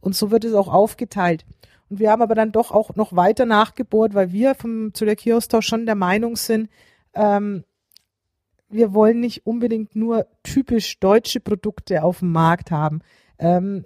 Und 0.00 0.14
so 0.14 0.30
wird 0.30 0.44
es 0.44 0.54
auch 0.54 0.68
aufgeteilt. 0.68 1.44
Und 1.88 1.98
wir 1.98 2.10
haben 2.10 2.22
aber 2.22 2.34
dann 2.34 2.52
doch 2.52 2.70
auch 2.70 2.94
noch 2.96 3.16
weiter 3.16 3.46
nachgebohrt, 3.46 4.14
weil 4.14 4.32
wir 4.32 4.54
vom 4.54 4.92
Zöliakie-Austausch 4.94 5.66
schon 5.66 5.86
der 5.86 5.94
Meinung 5.96 6.36
sind, 6.36 6.68
ähm, 7.14 7.64
wir 8.70 8.94
wollen 8.94 9.18
nicht 9.20 9.46
unbedingt 9.46 9.96
nur 9.96 10.26
typisch 10.44 11.00
deutsche 11.00 11.40
Produkte 11.40 12.04
auf 12.04 12.20
dem 12.20 12.30
Markt 12.30 12.70
haben. 12.70 13.00
Ähm, 13.38 13.84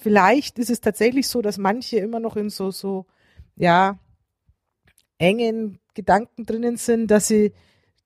vielleicht 0.00 0.58
ist 0.58 0.70
es 0.70 0.80
tatsächlich 0.80 1.28
so, 1.28 1.42
dass 1.42 1.58
manche 1.58 1.98
immer 1.98 2.18
noch 2.18 2.36
in 2.36 2.50
so, 2.50 2.72
so, 2.72 3.06
ja, 3.54 3.98
engen 5.18 5.78
Gedanken 5.94 6.44
drinnen 6.44 6.76
sind, 6.76 7.10
dass 7.10 7.28
sie, 7.28 7.52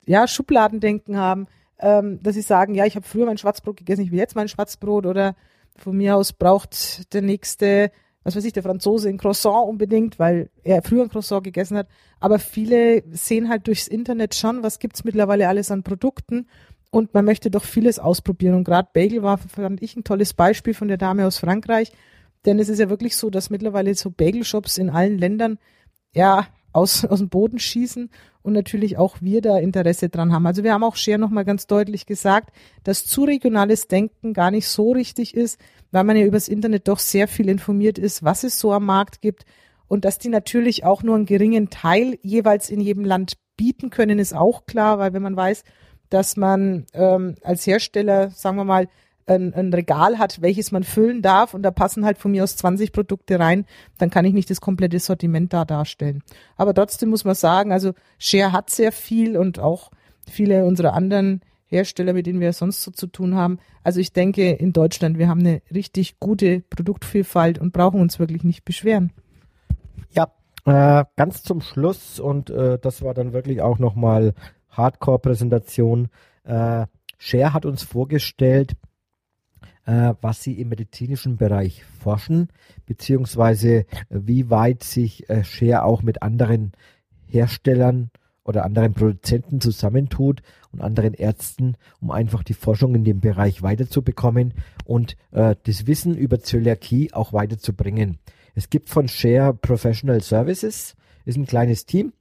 ja, 0.07 0.27
Schubladendenken 0.29 1.17
haben, 1.17 1.47
ähm, 1.79 2.23
dass 2.23 2.35
sie 2.35 2.43
sagen, 2.43 2.75
ja, 2.75 2.87
ich 2.87 2.97
habe 2.97 3.07
früher 3.07 3.27
mein 3.27 3.39
Schwarzbrot 3.39 3.77
gegessen, 3.77 4.03
ich 4.03 4.11
will 4.11 4.19
jetzt 4.19 4.37
mein 4.37 4.49
Schwarzbrot 4.49 5.07
oder 5.07 5.35
von 5.77 5.97
mir 5.97 6.17
aus 6.17 6.33
braucht 6.33 7.13
der 7.15 7.23
nächste 7.23 7.91
was 8.23 8.37
weiß 8.37 8.45
ich, 8.45 8.53
der 8.53 8.63
Franzose 8.63 9.09
ein 9.09 9.19
Croissant 9.19 9.67
unbedingt, 9.69 10.19
weil 10.19 10.51
er 10.63 10.83
früher 10.83 11.03
ein 11.03 11.09
Croissant 11.09 11.43
gegessen 11.43 11.77
hat. 11.77 11.89
Aber 12.19 12.39
viele 12.39 13.03
sehen 13.11 13.49
halt 13.49 13.67
durchs 13.67 13.89
Internet 13.89 14.35
schon, 14.35 14.63
was 14.63 14.79
gibt's 14.79 15.05
mittlerweile 15.05 15.49
alles 15.49 15.71
an 15.71 15.83
Produkten 15.83 16.47
und 16.91 17.15
man 17.15 17.25
möchte 17.25 17.51
doch 17.51 17.65
vieles 17.65 17.99
ausprobieren. 17.99 18.55
Und 18.55 18.65
gerade 18.65 18.89
Bagel 18.93 19.23
war, 19.23 19.39
fand 19.39 19.83
ich, 19.83 19.97
ein 19.97 20.05
tolles 20.05 20.35
Beispiel 20.35 20.75
von 20.75 20.89
der 20.89 20.99
Dame 20.99 21.27
aus 21.27 21.39
Frankreich. 21.39 21.93
Denn 22.45 22.59
es 22.59 22.69
ist 22.69 22.79
ja 22.79 22.91
wirklich 22.91 23.17
so, 23.17 23.31
dass 23.31 23.51
mittlerweile 23.51 23.95
so 23.95 24.11
Bagelshops 24.11 24.79
in 24.79 24.91
allen 24.91 25.19
Ländern 25.19 25.59
ja 26.13 26.47
aus, 26.73 27.05
aus 27.07 27.19
dem 27.19 27.29
Boden 27.29 27.59
schießen 27.59 28.11
und 28.43 28.53
natürlich 28.53 28.97
auch 28.97 29.17
wir 29.21 29.43
da 29.43 29.59
Interesse 29.59 30.09
dran 30.09 30.33
haben. 30.33 30.47
Also 30.47 30.65
wir 30.65 30.73
haben 30.73 30.85
auch 30.85 30.97
Share 30.97 31.19
nochmal 31.19 31.45
ganz 31.45 31.67
deutlich 31.67 32.07
gesagt, 32.07 32.51
dass 32.85 33.05
zu 33.05 33.25
regionales 33.25 33.89
Denken 33.89 34.33
gar 34.33 34.51
nicht 34.51 34.69
so 34.69 34.93
richtig 34.93 35.35
ist, 35.35 35.61
weil 35.91 36.05
man 36.05 36.17
ja 36.17 36.25
übers 36.25 36.49
Internet 36.49 36.89
doch 36.89 36.99
sehr 36.99 37.29
viel 37.29 37.49
informiert 37.49 37.99
ist, 37.99 38.23
was 38.23 38.45
es 38.45 38.59
so 38.59 38.73
am 38.73 38.87
Markt 38.87 39.21
gibt 39.21 39.45
und 39.89 40.05
dass 40.05 40.19
die 40.19 40.29
natürlich 40.29 40.85
auch 40.85 41.03
nur 41.03 41.17
einen 41.17 41.27
geringen 41.27 41.69
Teil 41.69 42.19
jeweils 42.23 42.71
in 42.71 42.81
jedem 42.81 43.05
Land 43.05 43.35
bieten 43.57 43.91
können, 43.91 44.19
ist 44.19 44.35
auch 44.35 44.65
klar, 44.65 44.99
weil 44.99 45.13
wenn 45.13 45.23
man 45.23 45.37
weiß, 45.37 45.65
dass 46.09 46.37
man 46.37 46.87
ähm, 46.95 47.35
als 47.43 47.67
Hersteller, 47.67 48.31
sagen 48.31 48.57
wir 48.57 48.65
mal, 48.65 48.89
ein, 49.31 49.55
ein 49.55 49.73
Regal 49.73 50.19
hat, 50.19 50.43
welches 50.43 50.73
man 50.73 50.83
füllen 50.83 51.23
darf 51.23 51.55
und 51.55 51.63
da 51.63 51.71
passen 51.71 52.05
halt 52.05 52.19
von 52.19 52.33
mir 52.33 52.45
aus 52.45 52.57
20 52.57 52.93
Produkte 52.93 53.39
rein, 53.39 53.65
dann 53.99 54.11
kann 54.11 54.25
ich 54.25 54.35
nicht 54.35 54.51
das 54.51 54.61
komplette 54.61 54.99
Sortiment 54.99 55.53
da 55.53 55.65
darstellen. 55.65 56.23
Aber 56.57 56.75
trotzdem 56.75 57.11
muss 57.11 57.25
man 57.25 57.35
sagen, 57.35 57.73
also 57.73 57.93
Share 58.19 58.53
hat 58.53 58.71
sehr 58.71 58.93
viel 58.93 59.37
und 59.37 59.59
auch 59.59 59.91
viele 60.29 60.65
unserer 60.65 60.95
anderen 60.95 61.41
Hersteller, 61.67 62.13
mit 62.13 62.27
denen 62.27 62.41
wir 62.41 62.53
sonst 62.53 62.83
so 62.83 62.91
zu 62.91 63.07
tun 63.07 63.37
haben. 63.37 63.59
Also 63.85 64.01
ich 64.01 64.13
denke, 64.13 64.51
in 64.51 64.73
Deutschland, 64.73 65.19
wir 65.19 65.29
haben 65.29 65.41
eine 65.41 65.63
richtig 65.73 66.19
gute 66.19 66.61
Produktvielfalt 66.69 67.61
und 67.61 67.73
brauchen 67.73 68.01
uns 68.01 68.19
wirklich 68.19 68.43
nicht 68.43 68.65
beschweren. 68.65 69.13
Ja, 70.11 70.33
äh, 70.65 71.05
ganz 71.17 71.45
zum 71.45 71.61
Schluss 71.61 72.19
und 72.19 72.51
äh, 72.51 72.79
das 72.81 73.03
war 73.03 73.15
dann 73.15 73.33
wirklich 73.33 73.63
auch 73.63 73.79
nochmal 73.79 74.35
Hardcore-Präsentation. 74.71 76.09
Äh, 76.43 76.87
Share 77.19 77.53
hat 77.53 77.67
uns 77.67 77.85
vorgestellt, 77.85 78.73
äh, 79.91 80.15
was 80.21 80.43
sie 80.43 80.61
im 80.61 80.69
medizinischen 80.69 81.37
Bereich 81.37 81.85
forschen, 81.99 82.49
beziehungsweise 82.87 83.87
wie 84.09 84.49
weit 84.49 84.85
sich 84.85 85.29
äh, 85.29 85.43
Share 85.43 85.83
auch 85.83 86.03
mit 86.03 86.23
anderen 86.23 86.73
Herstellern 87.27 88.11
oder 88.45 88.65
anderen 88.65 88.95
Produzenten 88.95 89.61
zusammentut 89.61 90.43
und 90.71 90.81
anderen 90.81 91.15
Ärzten, 91.15 91.75
um 92.01 92.13
einfach 92.13 92.45
die 92.45 92.55
Forschung 92.55 92.95
in 92.95 93.03
dem 93.03 93.19
Bereich 93.19 93.63
weiterzubekommen 93.63 94.55
und 94.85 95.17
äh, 95.33 95.57
das 95.65 95.89
Wissen 95.89 96.17
über 96.17 96.39
Zöliakie 96.39 97.13
auch 97.13 97.33
weiterzubringen. 97.33 98.19
Es 98.55 98.71
gibt 98.71 98.91
von 98.91 99.09
Share 99.09 99.55
Professional 99.55 100.21
Services, 100.21 100.95
ist 101.25 101.37
ein 101.37 101.47
kleines 101.47 101.85
Team, 101.85 102.13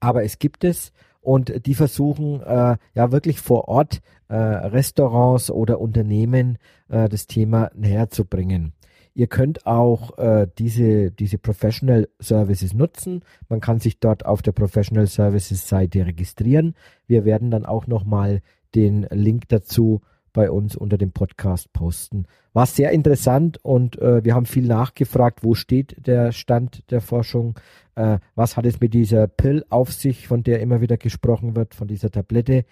aber 0.00 0.24
es 0.24 0.38
gibt 0.38 0.64
es 0.64 0.92
und 1.20 1.66
die 1.66 1.74
versuchen 1.74 2.40
äh, 2.40 2.78
ja 2.94 3.12
wirklich 3.12 3.40
vor 3.40 3.68
Ort 3.68 3.96
äh, 3.96 4.00
Restaurants 4.34 5.50
oder 5.50 5.80
Unternehmen 5.80 6.58
äh, 6.88 7.08
das 7.08 7.26
Thema 7.26 7.70
näher 7.74 8.10
zu 8.10 8.24
bringen. 8.24 8.72
Ihr 9.14 9.26
könnt 9.26 9.66
auch 9.66 10.16
äh, 10.18 10.46
diese, 10.58 11.10
diese 11.10 11.38
Professional 11.38 12.08
Services 12.20 12.72
nutzen. 12.72 13.24
Man 13.48 13.60
kann 13.60 13.80
sich 13.80 13.98
dort 13.98 14.24
auf 14.24 14.42
der 14.42 14.52
Professional 14.52 15.08
Services 15.08 15.68
Seite 15.68 16.06
registrieren. 16.06 16.74
Wir 17.08 17.24
werden 17.24 17.50
dann 17.50 17.66
auch 17.66 17.88
nochmal 17.88 18.42
den 18.74 19.08
Link 19.10 19.48
dazu 19.48 20.02
bei 20.32 20.52
uns 20.52 20.76
unter 20.76 20.98
dem 20.98 21.10
Podcast 21.10 21.72
posten. 21.72 22.26
War 22.52 22.66
sehr 22.66 22.92
interessant 22.92 23.58
und 23.64 23.98
äh, 23.98 24.24
wir 24.24 24.36
haben 24.36 24.46
viel 24.46 24.68
nachgefragt, 24.68 25.42
wo 25.42 25.54
steht 25.54 26.06
der 26.06 26.30
Stand 26.30 26.88
der 26.92 27.00
Forschung, 27.00 27.58
äh, 27.96 28.18
was 28.36 28.56
hat 28.56 28.66
es 28.66 28.78
mit 28.78 28.94
dieser 28.94 29.26
Pill 29.26 29.64
auf 29.68 29.92
sich, 29.92 30.28
von 30.28 30.44
der 30.44 30.60
immer 30.60 30.80
wieder 30.80 30.96
gesprochen 30.96 31.56
wird, 31.56 31.74
von 31.74 31.88
dieser 31.88 32.10
Tablette, 32.10 32.64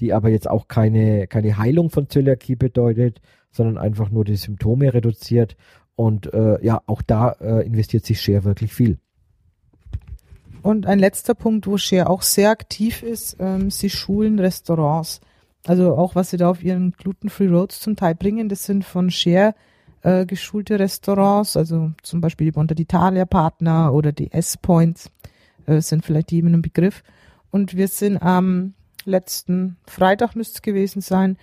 die 0.00 0.12
aber 0.12 0.28
jetzt 0.28 0.48
auch 0.48 0.68
keine, 0.68 1.26
keine 1.26 1.56
Heilung 1.56 1.90
von 1.90 2.08
Zöliakie 2.08 2.56
bedeutet, 2.56 3.20
sondern 3.50 3.78
einfach 3.78 4.10
nur 4.10 4.24
die 4.24 4.36
Symptome 4.36 4.92
reduziert. 4.92 5.56
Und 5.96 6.32
äh, 6.32 6.64
ja, 6.64 6.82
auch 6.86 7.02
da 7.02 7.32
äh, 7.40 7.66
investiert 7.66 8.04
sich 8.04 8.20
Share 8.20 8.44
wirklich 8.44 8.74
viel. 8.74 8.98
Und 10.62 10.86
ein 10.86 10.98
letzter 10.98 11.34
Punkt, 11.34 11.66
wo 11.66 11.76
Share 11.76 12.08
auch 12.08 12.22
sehr 12.22 12.50
aktiv 12.50 13.02
ist, 13.02 13.36
ähm, 13.38 13.70
sie 13.70 13.90
schulen 13.90 14.38
Restaurants. 14.38 15.20
Also 15.66 15.94
auch 15.96 16.14
was 16.14 16.30
sie 16.30 16.36
da 16.36 16.50
auf 16.50 16.64
ihren 16.64 16.92
Gluten-Free 16.92 17.48
Roads 17.48 17.80
zum 17.80 17.96
Teil 17.96 18.14
bringen, 18.14 18.48
das 18.48 18.64
sind 18.64 18.84
von 18.84 19.10
Share 19.10 19.54
äh, 20.02 20.26
geschulte 20.26 20.78
Restaurants, 20.78 21.56
also 21.56 21.92
zum 22.02 22.20
Beispiel 22.20 22.46
die 22.46 22.52
Bonta 22.52 22.74
d'Italia 22.74 23.24
Partner 23.24 23.92
oder 23.92 24.12
die 24.12 24.30
S-Points 24.32 25.10
äh, 25.66 25.80
sind 25.80 26.04
vielleicht 26.04 26.30
die 26.30 26.42
mit 26.42 26.52
einem 26.52 26.62
Begriff. 26.62 27.02
Und 27.50 27.76
wir 27.76 27.88
sind 27.88 28.18
am 28.18 28.74
letzten 29.06 29.76
Freitag 29.86 30.34
müsste 30.34 30.56
es 30.56 30.62
gewesen 30.62 31.00
sein, 31.00 31.36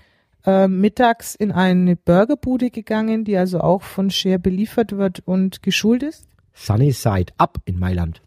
äh, 0.46 0.68
mittags 0.68 1.36
in 1.36 1.52
eine 1.52 1.96
Burgerbude 1.96 2.72
gegangen, 2.72 3.24
die 3.24 3.38
also 3.38 3.60
auch 3.62 3.82
von 3.82 4.10
Share 4.10 4.40
beliefert 4.40 4.98
wird 4.98 5.22
und 5.26 5.62
geschult 5.62 6.04
ist. 6.04 6.28
Sunny 6.54 6.92
Side 6.92 7.34
Up 7.38 7.60
in 7.66 7.80
Mailand. 7.80 8.22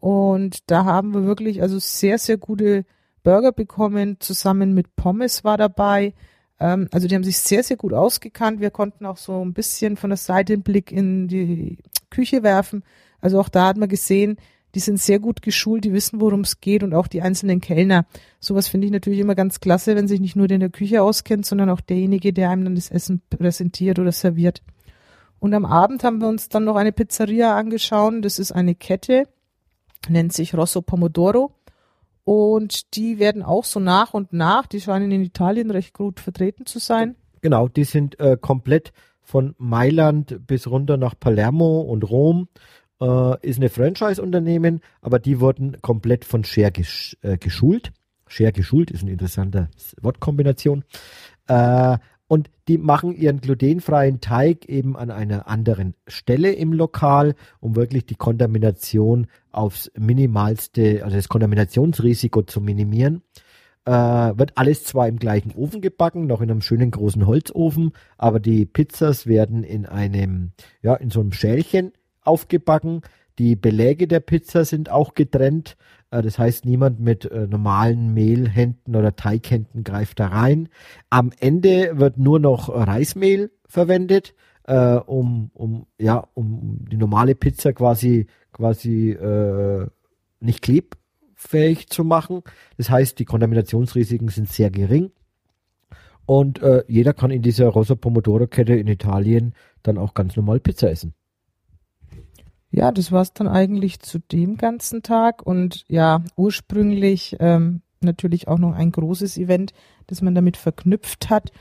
Und 0.00 0.70
da 0.70 0.84
haben 0.84 1.14
wir 1.14 1.24
wirklich 1.24 1.62
also 1.62 1.78
sehr, 1.78 2.18
sehr 2.18 2.36
gute 2.36 2.84
Burger 3.22 3.52
bekommen, 3.52 4.16
zusammen 4.18 4.74
mit 4.74 4.96
Pommes 4.96 5.44
war 5.44 5.56
dabei. 5.56 6.14
Ähm, 6.58 6.88
also 6.90 7.06
die 7.06 7.14
haben 7.14 7.24
sich 7.24 7.38
sehr, 7.38 7.62
sehr 7.62 7.76
gut 7.76 7.92
ausgekannt. 7.92 8.60
Wir 8.60 8.70
konnten 8.70 9.06
auch 9.06 9.16
so 9.16 9.44
ein 9.44 9.52
bisschen 9.52 9.96
von 9.96 10.10
der 10.10 10.16
Seite 10.16 10.54
einen 10.54 10.62
Blick 10.62 10.90
in 10.90 11.28
die 11.28 11.78
Küche 12.10 12.42
werfen. 12.42 12.82
Also 13.20 13.40
auch 13.40 13.48
da 13.48 13.66
hat 13.68 13.76
man 13.76 13.88
gesehen, 13.88 14.38
die 14.74 14.80
sind 14.80 14.98
sehr 14.98 15.18
gut 15.18 15.42
geschult, 15.42 15.84
die 15.84 15.92
wissen, 15.92 16.20
worum 16.20 16.40
es 16.40 16.60
geht 16.60 16.82
und 16.82 16.94
auch 16.94 17.06
die 17.06 17.22
einzelnen 17.22 17.60
Kellner. 17.60 18.06
Sowas 18.40 18.68
finde 18.68 18.86
ich 18.86 18.92
natürlich 18.92 19.20
immer 19.20 19.34
ganz 19.34 19.60
klasse, 19.60 19.96
wenn 19.96 20.08
sich 20.08 20.20
nicht 20.20 20.36
nur 20.36 20.48
der 20.48 20.56
in 20.56 20.60
der 20.60 20.70
Küche 20.70 21.02
auskennt, 21.02 21.44
sondern 21.46 21.70
auch 21.70 21.80
derjenige, 21.80 22.32
der 22.32 22.50
einem 22.50 22.64
dann 22.64 22.74
das 22.74 22.90
Essen 22.90 23.22
präsentiert 23.30 23.98
oder 23.98 24.12
serviert. 24.12 24.62
Und 25.38 25.54
am 25.54 25.64
Abend 25.64 26.04
haben 26.04 26.20
wir 26.20 26.28
uns 26.28 26.48
dann 26.48 26.64
noch 26.64 26.76
eine 26.76 26.92
Pizzeria 26.92 27.56
angeschaut. 27.56 28.14
Das 28.22 28.38
ist 28.38 28.52
eine 28.52 28.74
Kette, 28.74 29.28
nennt 30.08 30.32
sich 30.32 30.54
Rosso 30.54 30.82
Pomodoro. 30.82 31.52
Und 32.24 32.94
die 32.94 33.18
werden 33.18 33.42
auch 33.42 33.64
so 33.64 33.80
nach 33.80 34.14
und 34.14 34.32
nach, 34.32 34.66
die 34.66 34.80
scheinen 34.80 35.10
in 35.10 35.22
Italien 35.22 35.70
recht 35.70 35.94
gut 35.94 36.20
vertreten 36.20 36.66
zu 36.66 36.78
sein. 36.78 37.16
Genau, 37.40 37.66
die 37.66 37.82
sind 37.84 38.20
äh, 38.20 38.36
komplett 38.40 38.92
von 39.20 39.54
Mailand 39.58 40.46
bis 40.46 40.68
runter 40.68 40.96
nach 40.96 41.18
Palermo 41.18 41.80
und 41.80 42.08
Rom. 42.08 42.48
Äh, 43.02 43.36
ist 43.42 43.58
eine 43.58 43.68
Franchise-Unternehmen, 43.68 44.80
aber 45.00 45.18
die 45.18 45.40
wurden 45.40 45.82
komplett 45.82 46.24
von 46.24 46.44
Share 46.44 46.70
gesch 46.70 47.16
äh, 47.22 47.36
geschult. 47.36 47.92
Share 48.28 48.52
geschult 48.52 48.92
ist 48.92 49.02
eine 49.02 49.10
interessante 49.10 49.68
Wortkombination. 50.00 50.84
Äh, 51.48 51.98
und 52.28 52.48
die 52.68 52.78
machen 52.78 53.12
ihren 53.14 53.40
glutenfreien 53.40 54.20
Teig 54.20 54.66
eben 54.66 54.96
an 54.96 55.10
einer 55.10 55.48
anderen 55.48 55.94
Stelle 56.06 56.52
im 56.52 56.72
Lokal, 56.72 57.34
um 57.58 57.74
wirklich 57.74 58.06
die 58.06 58.14
Kontamination 58.14 59.26
aufs 59.50 59.90
minimalste, 59.98 61.02
also 61.02 61.16
das 61.16 61.28
Kontaminationsrisiko 61.28 62.42
zu 62.42 62.60
minimieren. 62.60 63.22
Äh, 63.84 63.90
wird 63.90 64.52
alles 64.54 64.84
zwar 64.84 65.08
im 65.08 65.18
gleichen 65.18 65.52
Ofen 65.56 65.80
gebacken, 65.80 66.28
noch 66.28 66.40
in 66.40 66.52
einem 66.52 66.62
schönen 66.62 66.92
großen 66.92 67.26
Holzofen, 67.26 67.90
aber 68.16 68.38
die 68.38 68.64
Pizzas 68.64 69.26
werden 69.26 69.64
in 69.64 69.86
einem, 69.86 70.52
ja, 70.82 70.94
in 70.94 71.10
so 71.10 71.18
einem 71.18 71.32
Schälchen 71.32 71.90
aufgebacken. 72.24 73.02
Die 73.38 73.56
Beläge 73.56 74.06
der 74.06 74.20
Pizza 74.20 74.64
sind 74.64 74.90
auch 74.90 75.14
getrennt. 75.14 75.76
Äh, 76.10 76.22
das 76.22 76.38
heißt, 76.38 76.64
niemand 76.64 77.00
mit 77.00 77.24
äh, 77.30 77.46
normalen 77.46 78.14
Mehlhänden 78.14 78.94
oder 78.94 79.16
Teighänden 79.16 79.84
greift 79.84 80.20
da 80.20 80.28
rein. 80.28 80.68
Am 81.10 81.32
Ende 81.40 81.98
wird 81.98 82.18
nur 82.18 82.38
noch 82.38 82.68
Reismehl 82.68 83.50
verwendet, 83.66 84.34
äh, 84.64 84.94
um, 84.94 85.50
um, 85.54 85.86
ja, 85.98 86.28
um 86.34 86.84
die 86.90 86.96
normale 86.96 87.34
Pizza 87.34 87.72
quasi, 87.72 88.26
quasi 88.52 89.10
äh, 89.10 89.86
nicht 90.40 90.62
klebfähig 90.62 91.88
zu 91.88 92.04
machen. 92.04 92.42
Das 92.76 92.90
heißt, 92.90 93.18
die 93.18 93.24
Kontaminationsrisiken 93.24 94.28
sind 94.28 94.48
sehr 94.48 94.70
gering. 94.70 95.10
Und 96.26 96.62
äh, 96.62 96.84
jeder 96.86 97.14
kann 97.14 97.32
in 97.32 97.42
dieser 97.42 97.68
Rosa 97.68 97.96
Pomodoro 97.96 98.46
Kette 98.46 98.74
in 98.74 98.86
Italien 98.86 99.54
dann 99.82 99.98
auch 99.98 100.14
ganz 100.14 100.36
normal 100.36 100.60
Pizza 100.60 100.88
essen 100.88 101.14
ja, 102.72 102.90
das 102.90 103.12
war 103.12 103.22
es 103.22 103.32
dann 103.34 103.48
eigentlich 103.48 104.00
zu 104.00 104.18
dem 104.18 104.56
ganzen 104.56 105.02
Tag 105.02 105.46
und 105.46 105.84
ja, 105.88 106.24
ursprünglich 106.36 107.36
ähm, 107.38 107.82
natürlich 108.00 108.48
auch 108.48 108.58
noch 108.58 108.74
ein 108.74 108.90
großes 108.90 109.36
Event, 109.36 109.74
das 110.06 110.22
man 110.22 110.34
damit 110.34 110.56
verknüpft 110.56 111.30
hat. 111.30 111.52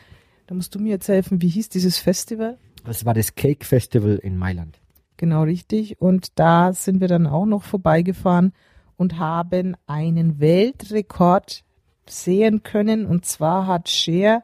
Da 0.47 0.55
musst 0.55 0.73
du 0.73 0.79
mir 0.79 0.89
jetzt 0.89 1.09
helfen, 1.09 1.41
wie 1.41 1.49
hieß 1.49 1.69
dieses 1.69 1.97
Festival? 1.97 2.57
Das 2.85 3.05
war 3.05 3.13
das 3.13 3.35
Cake 3.35 3.65
Festival 3.65 4.15
in 4.23 4.37
Mailand. 4.37 4.79
Genau, 5.17 5.43
richtig. 5.43 6.01
Und 6.01 6.39
da 6.39 6.73
sind 6.73 7.01
wir 7.01 7.07
dann 7.07 7.27
auch 7.27 7.45
noch 7.45 7.63
vorbeigefahren 7.63 8.53
und 8.95 9.19
haben 9.19 9.75
einen 9.87 10.39
Weltrekord 10.39 11.63
sehen 12.07 12.63
können. 12.63 13.05
Und 13.05 13.25
zwar 13.25 13.67
hat 13.67 13.89
Cher 13.89 14.43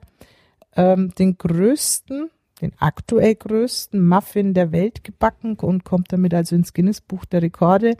ähm, 0.75 1.13
den 1.17 1.37
größten 1.37 2.29
den 2.61 2.73
aktuell 2.77 3.35
größten 3.35 4.05
Muffin 4.05 4.53
der 4.53 4.71
Welt 4.71 5.03
gebacken 5.03 5.55
und 5.55 5.83
kommt 5.83 6.11
damit 6.11 6.33
also 6.33 6.55
ins 6.55 6.73
Guinness-Buch 6.73 7.25
der 7.25 7.41
Rekorde. 7.41 7.97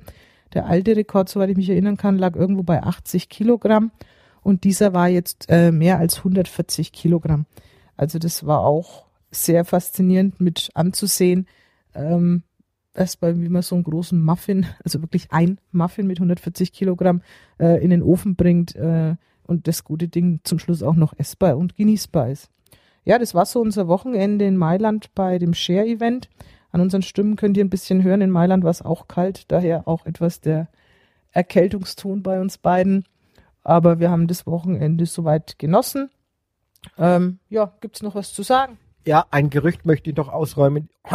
Der 0.53 0.65
alte 0.65 0.95
Rekord, 0.95 1.29
soweit 1.29 1.49
ich 1.49 1.57
mich 1.57 1.69
erinnern 1.69 1.97
kann, 1.97 2.17
lag 2.17 2.35
irgendwo 2.35 2.63
bei 2.63 2.81
80 2.81 3.29
Kilogramm 3.29 3.91
und 4.41 4.63
dieser 4.63 4.93
war 4.93 5.09
jetzt 5.09 5.45
äh, 5.49 5.71
mehr 5.71 5.99
als 5.99 6.19
140 6.19 6.91
Kilogramm. 6.91 7.45
Also 7.97 8.19
das 8.19 8.45
war 8.45 8.61
auch 8.61 9.05
sehr 9.31 9.65
faszinierend 9.65 10.39
mit 10.39 10.69
anzusehen. 10.73 11.47
Ähm, 11.93 12.43
erstmal, 12.93 13.39
wie 13.41 13.49
man 13.49 13.61
so 13.61 13.75
einen 13.75 13.83
großen 13.83 14.21
Muffin, 14.21 14.65
also 14.83 15.01
wirklich 15.01 15.31
ein 15.31 15.59
Muffin 15.71 16.07
mit 16.07 16.17
140 16.17 16.71
Kilogramm 16.71 17.21
äh, 17.59 17.83
in 17.83 17.89
den 17.89 18.01
Ofen 18.03 18.35
bringt 18.35 18.75
äh, 18.75 19.15
und 19.43 19.67
das 19.67 19.83
gute 19.83 20.07
Ding 20.07 20.39
zum 20.43 20.59
Schluss 20.59 20.83
auch 20.83 20.95
noch 20.95 21.13
essbar 21.17 21.57
und 21.57 21.75
genießbar 21.75 22.29
ist. 22.29 22.49
Ja, 23.07 23.17
das 23.17 23.33
war 23.33 23.45
so 23.45 23.61
unser 23.61 23.87
Wochenende 23.87 24.43
in 24.43 24.57
Mailand 24.57 25.15
bei 25.15 25.37
dem 25.37 25.53
Share-Event. 25.53 26.27
An 26.71 26.81
unseren 26.81 27.03
Stimmen 27.03 27.37
könnt 27.37 27.55
ihr 27.55 27.63
ein 27.63 27.69
bisschen 27.69 28.03
hören. 28.03 28.19
In 28.19 28.31
Mailand 28.31 28.65
war 28.65 28.69
es 28.69 28.81
auch 28.81 29.07
kalt, 29.07 29.49
daher 29.49 29.87
auch 29.87 30.05
etwas 30.05 30.41
der 30.41 30.67
Erkältungston 31.31 32.21
bei 32.21 32.41
uns 32.41 32.57
beiden. 32.57 33.05
Aber 33.63 34.01
wir 34.01 34.11
haben 34.11 34.27
das 34.27 34.45
Wochenende 34.45 35.05
soweit 35.05 35.57
genossen. 35.57 36.09
Ähm, 36.97 37.39
ja, 37.47 37.71
gibt's 37.79 38.01
noch 38.01 38.13
was 38.13 38.33
zu 38.33 38.43
sagen? 38.43 38.77
Ja, 39.05 39.25
ein 39.31 39.49
Gerücht 39.49 39.85
möchte 39.85 40.09
ich 40.09 40.17
noch 40.17 40.27
ausräumen. 40.27 40.89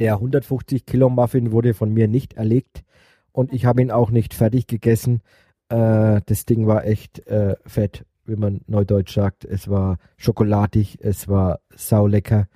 Der 0.00 0.14
150 0.14 0.84
Kilo 0.84 1.10
Muffin 1.10 1.52
wurde 1.52 1.74
von 1.74 1.92
mir 1.92 2.08
nicht 2.08 2.32
erlegt 2.32 2.82
und 3.30 3.52
ich 3.52 3.66
habe 3.66 3.82
ihn 3.82 3.92
auch 3.92 4.10
nicht 4.10 4.34
fertig 4.34 4.66
gegessen. 4.66 5.22
Äh, 5.68 6.22
das 6.26 6.44
Ding 6.44 6.66
war 6.66 6.84
echt 6.86 7.24
äh, 7.28 7.54
fett, 7.64 8.04
wie 8.26 8.36
man 8.36 8.60
neudeutsch 8.66 9.14
sagt. 9.14 9.44
Es 9.44 9.68
war 9.68 9.98
schokoladig, 10.16 10.98
es 11.00 11.28
war 11.28 11.60
saulecker. 11.74 12.46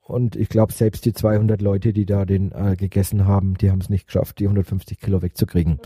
Und 0.00 0.34
ich 0.34 0.48
glaube, 0.48 0.72
selbst 0.72 1.04
die 1.04 1.12
200 1.12 1.62
Leute, 1.62 1.92
die 1.92 2.04
da 2.04 2.24
den 2.24 2.52
äh, 2.52 2.76
gegessen 2.76 3.26
haben, 3.26 3.54
die 3.54 3.70
haben 3.70 3.80
es 3.80 3.88
nicht 3.88 4.06
geschafft, 4.06 4.40
die 4.40 4.44
150 4.44 4.98
Kilo 4.98 5.22
wegzukriegen. 5.22 5.78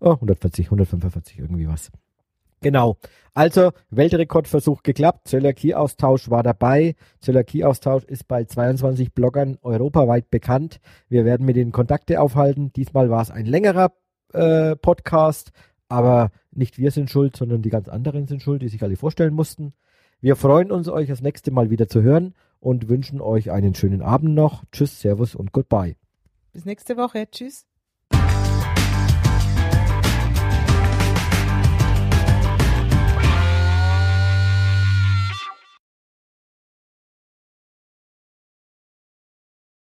Oh, 0.00 0.12
140, 0.12 0.66
145, 0.66 1.38
irgendwie 1.38 1.68
was. 1.68 1.90
Genau. 2.62 2.96
Also, 3.32 3.72
Weltrekordversuch 3.90 4.82
geklappt. 4.82 5.28
Zöliakie-Austausch 5.28 6.30
war 6.30 6.42
dabei. 6.42 6.94
Zöliakie-Austausch 7.20 8.04
ist 8.04 8.28
bei 8.28 8.44
22 8.44 9.14
Bloggern 9.14 9.58
europaweit 9.62 10.30
bekannt. 10.30 10.80
Wir 11.08 11.24
werden 11.24 11.46
mit 11.46 11.56
ihnen 11.56 11.72
Kontakte 11.72 12.20
aufhalten. 12.20 12.72
Diesmal 12.72 13.08
war 13.08 13.22
es 13.22 13.30
ein 13.30 13.46
längerer 13.46 13.92
äh, 14.32 14.76
Podcast, 14.76 15.52
aber 15.90 16.30
nicht 16.52 16.78
wir 16.78 16.90
sind 16.90 17.10
schuld, 17.10 17.36
sondern 17.36 17.62
die 17.62 17.70
ganz 17.70 17.88
anderen 17.88 18.26
sind 18.26 18.42
schuld, 18.42 18.62
die 18.62 18.68
sich 18.68 18.82
alle 18.82 18.96
vorstellen 18.96 19.34
mussten. 19.34 19.74
Wir 20.20 20.36
freuen 20.36 20.70
uns, 20.70 20.88
euch 20.88 21.08
das 21.08 21.22
nächste 21.22 21.50
Mal 21.50 21.70
wieder 21.70 21.88
zu 21.88 22.02
hören 22.02 22.34
und 22.60 22.88
wünschen 22.88 23.20
euch 23.20 23.50
einen 23.50 23.74
schönen 23.74 24.02
Abend 24.02 24.34
noch. 24.34 24.64
Tschüss, 24.70 25.00
Servus 25.00 25.34
und 25.34 25.52
Goodbye. 25.52 25.96
Bis 26.52 26.64
nächste 26.64 26.96
Woche. 26.96 27.28
Tschüss. 27.30 27.69